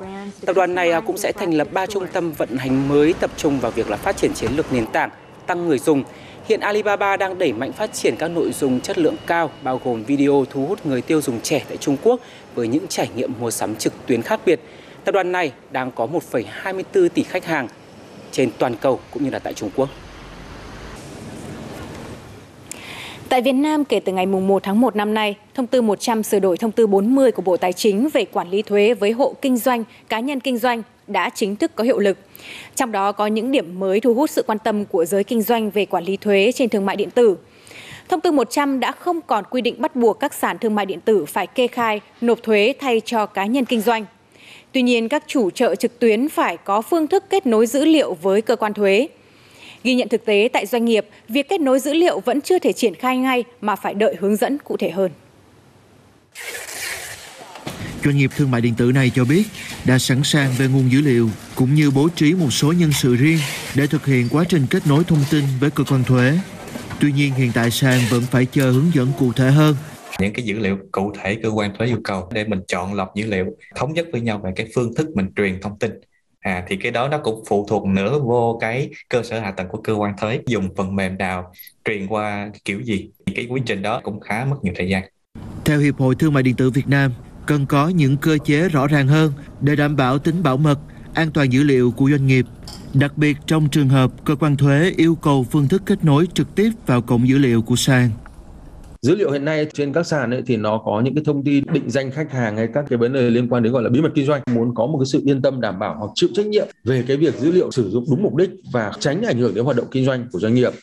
Tập 0.45 0.55
đoàn 0.55 0.75
này 0.75 0.91
à, 0.91 0.99
cũng 0.99 1.17
sẽ 1.17 1.31
thành 1.31 1.53
lập 1.53 1.67
ba 1.71 1.85
trung 1.85 2.07
tâm 2.13 2.31
vận 2.31 2.57
hành 2.57 2.87
mới 2.87 3.13
tập 3.19 3.31
trung 3.37 3.59
vào 3.59 3.71
việc 3.71 3.89
là 3.89 3.97
phát 3.97 4.17
triển 4.17 4.33
chiến 4.33 4.51
lược 4.55 4.73
nền 4.73 4.85
tảng, 4.85 5.09
tăng 5.47 5.67
người 5.67 5.79
dùng. 5.79 6.03
Hiện 6.45 6.59
Alibaba 6.59 7.17
đang 7.17 7.37
đẩy 7.37 7.53
mạnh 7.53 7.71
phát 7.71 7.93
triển 7.93 8.15
các 8.15 8.27
nội 8.27 8.51
dung 8.51 8.79
chất 8.79 8.97
lượng 8.97 9.15
cao, 9.27 9.51
bao 9.63 9.81
gồm 9.83 10.03
video 10.03 10.45
thu 10.49 10.65
hút 10.65 10.85
người 10.85 11.01
tiêu 11.01 11.21
dùng 11.21 11.41
trẻ 11.41 11.65
tại 11.67 11.77
Trung 11.77 11.97
Quốc 12.03 12.19
với 12.55 12.67
những 12.67 12.87
trải 12.87 13.09
nghiệm 13.15 13.33
mua 13.39 13.51
sắm 13.51 13.75
trực 13.75 13.93
tuyến 14.05 14.21
khác 14.21 14.39
biệt. 14.45 14.59
Tập 15.03 15.11
đoàn 15.11 15.31
này 15.31 15.51
đang 15.71 15.91
có 15.91 16.07
1,24 16.31 17.09
tỷ 17.09 17.23
khách 17.23 17.45
hàng 17.45 17.67
trên 18.31 18.49
toàn 18.57 18.75
cầu 18.75 18.99
cũng 19.11 19.23
như 19.23 19.29
là 19.29 19.39
tại 19.39 19.53
Trung 19.53 19.69
Quốc. 19.75 19.89
Tại 23.33 23.41
Việt 23.41 23.51
Nam, 23.51 23.85
kể 23.85 23.99
từ 23.99 24.13
ngày 24.13 24.25
1 24.25 24.63
tháng 24.63 24.81
1 24.81 24.95
năm 24.95 25.13
nay, 25.13 25.35
Thông 25.53 25.67
tư 25.67 25.81
100 25.81 26.23
sửa 26.23 26.39
đổi 26.39 26.57
Thông 26.57 26.71
tư 26.71 26.87
40 26.87 27.31
của 27.31 27.41
Bộ 27.41 27.57
Tài 27.57 27.73
chính 27.73 28.09
về 28.13 28.25
quản 28.25 28.49
lý 28.49 28.61
thuế 28.61 28.93
với 28.93 29.11
hộ 29.11 29.35
kinh 29.41 29.57
doanh, 29.57 29.83
cá 30.09 30.19
nhân 30.19 30.39
kinh 30.39 30.57
doanh 30.57 30.83
đã 31.07 31.29
chính 31.29 31.55
thức 31.55 31.71
có 31.75 31.83
hiệu 31.83 31.99
lực. 31.99 32.17
Trong 32.75 32.91
đó 32.91 33.11
có 33.11 33.27
những 33.27 33.51
điểm 33.51 33.79
mới 33.79 33.99
thu 33.99 34.13
hút 34.13 34.29
sự 34.29 34.43
quan 34.47 34.59
tâm 34.59 34.85
của 34.85 35.05
giới 35.05 35.23
kinh 35.23 35.41
doanh 35.41 35.69
về 35.69 35.85
quản 35.85 36.03
lý 36.03 36.17
thuế 36.17 36.51
trên 36.55 36.69
thương 36.69 36.85
mại 36.85 36.95
điện 36.95 37.11
tử. 37.11 37.37
Thông 38.09 38.21
tư 38.21 38.31
100 38.31 38.79
đã 38.79 38.91
không 38.91 39.21
còn 39.21 39.43
quy 39.49 39.61
định 39.61 39.81
bắt 39.81 39.95
buộc 39.95 40.19
các 40.19 40.33
sàn 40.33 40.57
thương 40.57 40.75
mại 40.75 40.85
điện 40.85 40.99
tử 40.99 41.25
phải 41.25 41.47
kê 41.47 41.67
khai, 41.67 42.01
nộp 42.21 42.43
thuế 42.43 42.73
thay 42.79 43.01
cho 43.05 43.25
cá 43.25 43.45
nhân 43.45 43.65
kinh 43.65 43.81
doanh. 43.81 44.05
Tuy 44.71 44.81
nhiên, 44.81 45.09
các 45.09 45.23
chủ 45.27 45.49
chợ 45.49 45.75
trực 45.75 45.99
tuyến 45.99 46.29
phải 46.29 46.57
có 46.57 46.81
phương 46.81 47.07
thức 47.07 47.23
kết 47.29 47.45
nối 47.45 47.65
dữ 47.67 47.85
liệu 47.85 48.13
với 48.21 48.41
cơ 48.41 48.55
quan 48.55 48.73
thuế. 48.73 49.07
Ghi 49.83 49.95
nhận 49.95 50.09
thực 50.09 50.25
tế 50.25 50.49
tại 50.53 50.65
doanh 50.65 50.85
nghiệp, 50.85 51.05
việc 51.29 51.49
kết 51.49 51.61
nối 51.61 51.79
dữ 51.79 51.93
liệu 51.93 52.19
vẫn 52.19 52.41
chưa 52.41 52.59
thể 52.59 52.73
triển 52.73 52.95
khai 52.95 53.17
ngay 53.17 53.43
mà 53.61 53.75
phải 53.75 53.93
đợi 53.93 54.15
hướng 54.19 54.35
dẫn 54.35 54.57
cụ 54.63 54.77
thể 54.77 54.91
hơn. 54.91 55.11
Doanh 58.03 58.17
nghiệp 58.17 58.31
thương 58.35 58.51
mại 58.51 58.61
điện 58.61 58.73
tử 58.77 58.91
này 58.95 59.11
cho 59.15 59.25
biết 59.25 59.43
đã 59.85 59.99
sẵn 59.99 60.21
sàng 60.23 60.51
về 60.57 60.67
nguồn 60.67 60.91
dữ 60.91 61.01
liệu 61.01 61.29
cũng 61.55 61.73
như 61.73 61.91
bố 61.91 62.09
trí 62.15 62.33
một 62.33 62.49
số 62.51 62.71
nhân 62.71 62.91
sự 62.93 63.15
riêng 63.15 63.39
để 63.75 63.87
thực 63.87 64.05
hiện 64.05 64.27
quá 64.31 64.43
trình 64.49 64.65
kết 64.69 64.87
nối 64.87 65.03
thông 65.03 65.23
tin 65.31 65.43
với 65.59 65.69
cơ 65.71 65.83
quan 65.89 66.03
thuế. 66.03 66.33
Tuy 67.01 67.11
nhiên 67.11 67.33
hiện 67.33 67.51
tại 67.53 67.71
sàn 67.71 67.99
vẫn 68.09 68.21
phải 68.31 68.45
chờ 68.45 68.71
hướng 68.71 68.91
dẫn 68.93 69.07
cụ 69.19 69.33
thể 69.33 69.51
hơn 69.51 69.75
những 70.19 70.33
cái 70.33 70.45
dữ 70.45 70.59
liệu 70.59 70.77
cụ 70.91 71.13
thể 71.21 71.37
cơ 71.43 71.49
quan 71.49 71.73
thuế 71.77 71.87
yêu 71.87 71.97
cầu 72.03 72.29
để 72.33 72.45
mình 72.45 72.59
chọn 72.67 72.93
lọc 72.93 73.15
dữ 73.15 73.25
liệu 73.25 73.45
thống 73.75 73.93
nhất 73.93 74.07
với 74.11 74.21
nhau 74.21 74.41
về 74.43 74.51
cái 74.55 74.67
phương 74.75 74.95
thức 74.95 75.09
mình 75.15 75.29
truyền 75.35 75.61
thông 75.61 75.79
tin 75.79 75.91
à 76.43 76.63
thì 76.67 76.75
cái 76.75 76.91
đó 76.91 77.07
nó 77.07 77.17
cũng 77.17 77.43
phụ 77.47 77.65
thuộc 77.69 77.85
nữa 77.85 78.19
vô 78.19 78.57
cái 78.61 78.89
cơ 79.09 79.23
sở 79.23 79.39
hạ 79.39 79.51
tầng 79.51 79.67
của 79.67 79.81
cơ 79.81 79.93
quan 79.93 80.13
thuế, 80.21 80.39
dùng 80.47 80.69
phần 80.77 80.95
mềm 80.95 81.17
nào, 81.17 81.51
truyền 81.85 82.07
qua 82.07 82.51
kiểu 82.65 82.81
gì, 82.81 83.09
thì 83.25 83.33
cái 83.35 83.45
quy 83.49 83.61
trình 83.65 83.81
đó 83.81 84.01
cũng 84.03 84.19
khá 84.19 84.45
mất 84.45 84.55
nhiều 84.61 84.73
thời 84.77 84.89
gian. 84.89 85.03
Theo 85.65 85.79
hiệp 85.79 85.97
hội 85.97 86.15
thương 86.15 86.33
mại 86.33 86.43
điện 86.43 86.55
tử 86.55 86.69
Việt 86.69 86.87
Nam, 86.87 87.11
cần 87.45 87.65
có 87.65 87.87
những 87.87 88.17
cơ 88.17 88.37
chế 88.45 88.69
rõ 88.69 88.87
ràng 88.87 89.07
hơn 89.07 89.33
để 89.61 89.75
đảm 89.75 89.95
bảo 89.95 90.19
tính 90.19 90.43
bảo 90.43 90.57
mật, 90.57 90.79
an 91.13 91.31
toàn 91.31 91.53
dữ 91.53 91.63
liệu 91.63 91.91
của 91.91 92.09
doanh 92.09 92.27
nghiệp. 92.27 92.45
Đặc 92.93 93.17
biệt 93.17 93.37
trong 93.45 93.69
trường 93.69 93.89
hợp 93.89 94.11
cơ 94.25 94.35
quan 94.35 94.57
thuế 94.57 94.93
yêu 94.97 95.15
cầu 95.15 95.45
phương 95.51 95.67
thức 95.67 95.81
kết 95.85 96.03
nối 96.03 96.27
trực 96.33 96.55
tiếp 96.55 96.69
vào 96.85 97.01
cổng 97.01 97.27
dữ 97.27 97.37
liệu 97.37 97.61
của 97.61 97.75
sàn 97.75 98.09
dữ 99.03 99.15
liệu 99.15 99.31
hiện 99.31 99.45
nay 99.45 99.67
trên 99.73 99.93
các 99.93 100.07
sàn 100.07 100.31
ấy 100.31 100.43
thì 100.45 100.57
nó 100.57 100.81
có 100.85 101.01
những 101.01 101.15
cái 101.15 101.23
thông 101.25 101.43
tin 101.43 101.63
định 101.73 101.89
danh 101.89 102.11
khách 102.11 102.31
hàng 102.31 102.57
hay 102.57 102.67
các 102.73 102.85
cái 102.89 102.97
vấn 102.97 103.13
đề 103.13 103.29
liên 103.29 103.49
quan 103.49 103.63
đến 103.63 103.73
gọi 103.73 103.83
là 103.83 103.89
bí 103.89 104.01
mật 104.01 104.09
kinh 104.15 104.25
doanh. 104.25 104.41
Muốn 104.53 104.75
có 104.75 104.85
một 104.85 104.97
cái 104.99 105.05
sự 105.05 105.21
yên 105.25 105.41
tâm 105.41 105.61
đảm 105.61 105.79
bảo 105.79 105.95
hoặc 105.99 106.11
chịu 106.15 106.29
trách 106.33 106.45
nhiệm 106.45 106.67
về 106.83 107.03
cái 107.07 107.17
việc 107.17 107.39
dữ 107.39 107.51
liệu 107.51 107.71
sử 107.71 107.89
dụng 107.89 108.05
đúng 108.09 108.23
mục 108.23 108.35
đích 108.35 108.49
và 108.71 108.91
tránh 108.99 109.21
ảnh 109.21 109.37
hưởng 109.37 109.53
đến 109.53 109.65
hoạt 109.65 109.77
động 109.77 109.87
kinh 109.91 110.05
doanh 110.05 110.27
của 110.31 110.39
doanh 110.39 110.53
nghiệp. 110.53 110.73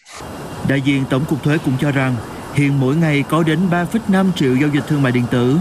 Đại 0.68 0.80
diện 0.80 1.04
tổng 1.11 1.22
cục 1.28 1.42
thuế 1.42 1.59
cũng 1.64 1.74
cho 1.80 1.90
rằng 1.90 2.14
hiện 2.54 2.80
mỗi 2.80 2.96
ngày 2.96 3.24
có 3.30 3.42
đến 3.42 3.59
3,5 3.70 4.26
triệu 4.37 4.56
giao 4.56 4.70
dịch 4.74 4.85
thương 4.88 5.02
mại 5.02 5.12
điện 5.12 5.24
tử. 5.30 5.56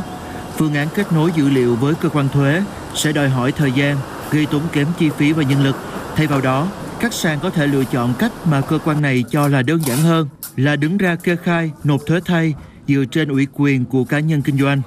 Phương 0.58 0.74
án 0.74 0.88
kết 0.96 1.12
nối 1.12 1.32
dữ 1.36 1.50
liệu 1.50 1.76
với 1.76 1.94
cơ 2.02 2.10
quan 2.10 2.30
thuế 2.30 2.62
sẽ 2.94 3.12
đòi 3.12 3.30
hỏi 3.30 3.52
thời 3.52 3.72
gian 3.72 3.98
gây 4.32 4.46
tốn 4.52 4.62
kém 4.74 4.88
chi 5.00 5.10
phí 5.10 5.34
và 5.34 5.44
nhân 5.44 5.64
lực. 5.64 5.76
Thay 6.16 6.28
vào 6.28 6.42
đó 6.42 6.68
các 7.00 7.14
sàn 7.14 7.40
có 7.42 7.50
thể 7.50 7.68
lựa 7.68 7.84
chọn 7.92 8.14
cách 8.20 8.32
mà 8.46 8.62
cơ 8.62 8.80
quan 8.86 9.02
này 9.02 9.24
cho 9.32 9.48
là 9.48 9.62
đơn 9.62 9.80
giản 9.86 9.98
hơn 9.98 10.28
là 10.60 10.76
đứng 10.76 10.98
ra 10.98 11.16
kê 11.16 11.36
khai, 11.36 11.72
nộp 11.84 12.06
thuế 12.06 12.20
thay 12.26 12.54
dựa 12.88 13.04
trên 13.12 13.30
ủy 13.30 13.48
quyền 13.54 13.86
của 13.86 14.04
cá 14.04 14.20
nhân 14.20 14.42
kinh 14.42 14.58
doanh. 14.58 14.82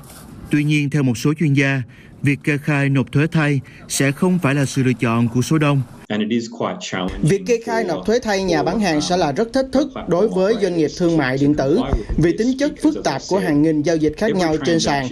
Tuy 0.50 0.64
nhiên, 0.64 0.90
theo 0.90 1.02
một 1.02 1.18
số 1.18 1.34
chuyên 1.34 1.54
gia, 1.54 1.82
việc 2.22 2.38
kê 2.44 2.58
khai 2.58 2.88
nộp 2.88 3.12
thuế 3.12 3.26
thay 3.26 3.60
sẽ 3.88 4.12
không 4.12 4.38
phải 4.42 4.54
là 4.54 4.64
sự 4.64 4.82
lựa 4.82 4.92
chọn 4.92 5.28
của 5.28 5.42
số 5.42 5.58
đông. 5.58 5.82
Việc 7.22 7.42
kê 7.46 7.60
khai 7.64 7.84
nộp 7.84 8.06
thuế 8.06 8.18
thay 8.18 8.42
nhà 8.42 8.62
bán 8.62 8.80
hàng 8.80 9.00
sẽ 9.00 9.16
là 9.16 9.32
rất 9.32 9.52
thách 9.52 9.66
thức 9.72 9.88
đối 10.08 10.28
với 10.28 10.54
doanh 10.62 10.76
nghiệp 10.76 10.90
thương 10.98 11.16
mại 11.16 11.38
điện 11.38 11.54
tử 11.54 11.80
vì 12.18 12.36
tính 12.38 12.58
chất 12.58 12.72
phức 12.82 13.04
tạp 13.04 13.22
của 13.28 13.38
hàng 13.38 13.62
nghìn 13.62 13.82
giao 13.82 13.96
dịch 13.96 14.14
khác 14.18 14.34
nhau 14.34 14.56
trên 14.64 14.80
sàn, 14.80 15.06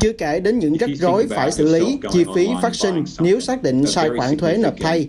chưa 0.00 0.12
kể 0.12 0.40
đến 0.40 0.58
những 0.58 0.76
rắc 0.76 0.90
rối 0.94 1.26
phải 1.28 1.52
xử 1.52 1.72
lý, 1.72 1.98
chi 2.12 2.24
phí 2.34 2.48
phát 2.62 2.74
sinh 2.74 3.04
nếu 3.20 3.40
xác 3.40 3.62
định 3.62 3.86
sai 3.86 4.08
khoản 4.16 4.38
thuế 4.38 4.56
nộp 4.56 4.74
thay. 4.80 5.08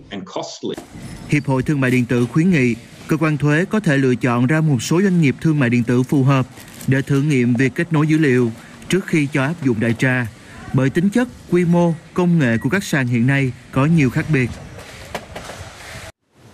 Hiệp 1.29 1.45
hội 1.45 1.63
Thương 1.63 1.81
mại 1.81 1.91
điện 1.91 2.05
tử 2.05 2.25
khuyến 2.25 2.51
nghị 2.51 2.75
cơ 3.11 3.17
quan 3.17 3.37
thuế 3.37 3.65
có 3.65 3.79
thể 3.79 3.97
lựa 3.97 4.15
chọn 4.15 4.47
ra 4.47 4.61
một 4.61 4.83
số 4.83 5.01
doanh 5.01 5.21
nghiệp 5.21 5.35
thương 5.41 5.59
mại 5.59 5.69
điện 5.69 5.83
tử 5.83 6.03
phù 6.03 6.23
hợp 6.23 6.47
để 6.87 7.01
thử 7.01 7.21
nghiệm 7.21 7.53
việc 7.53 7.75
kết 7.75 7.93
nối 7.93 8.07
dữ 8.07 8.17
liệu 8.17 8.51
trước 8.89 9.07
khi 9.07 9.27
cho 9.33 9.43
áp 9.43 9.53
dụng 9.63 9.79
đại 9.79 9.93
trà. 9.93 10.27
Bởi 10.73 10.89
tính 10.89 11.09
chất, 11.09 11.27
quy 11.49 11.65
mô, 11.65 11.93
công 12.13 12.39
nghệ 12.39 12.57
của 12.57 12.69
các 12.69 12.83
sàn 12.83 13.07
hiện 13.07 13.27
nay 13.27 13.51
có 13.71 13.85
nhiều 13.85 14.09
khác 14.09 14.25
biệt. 14.33 14.49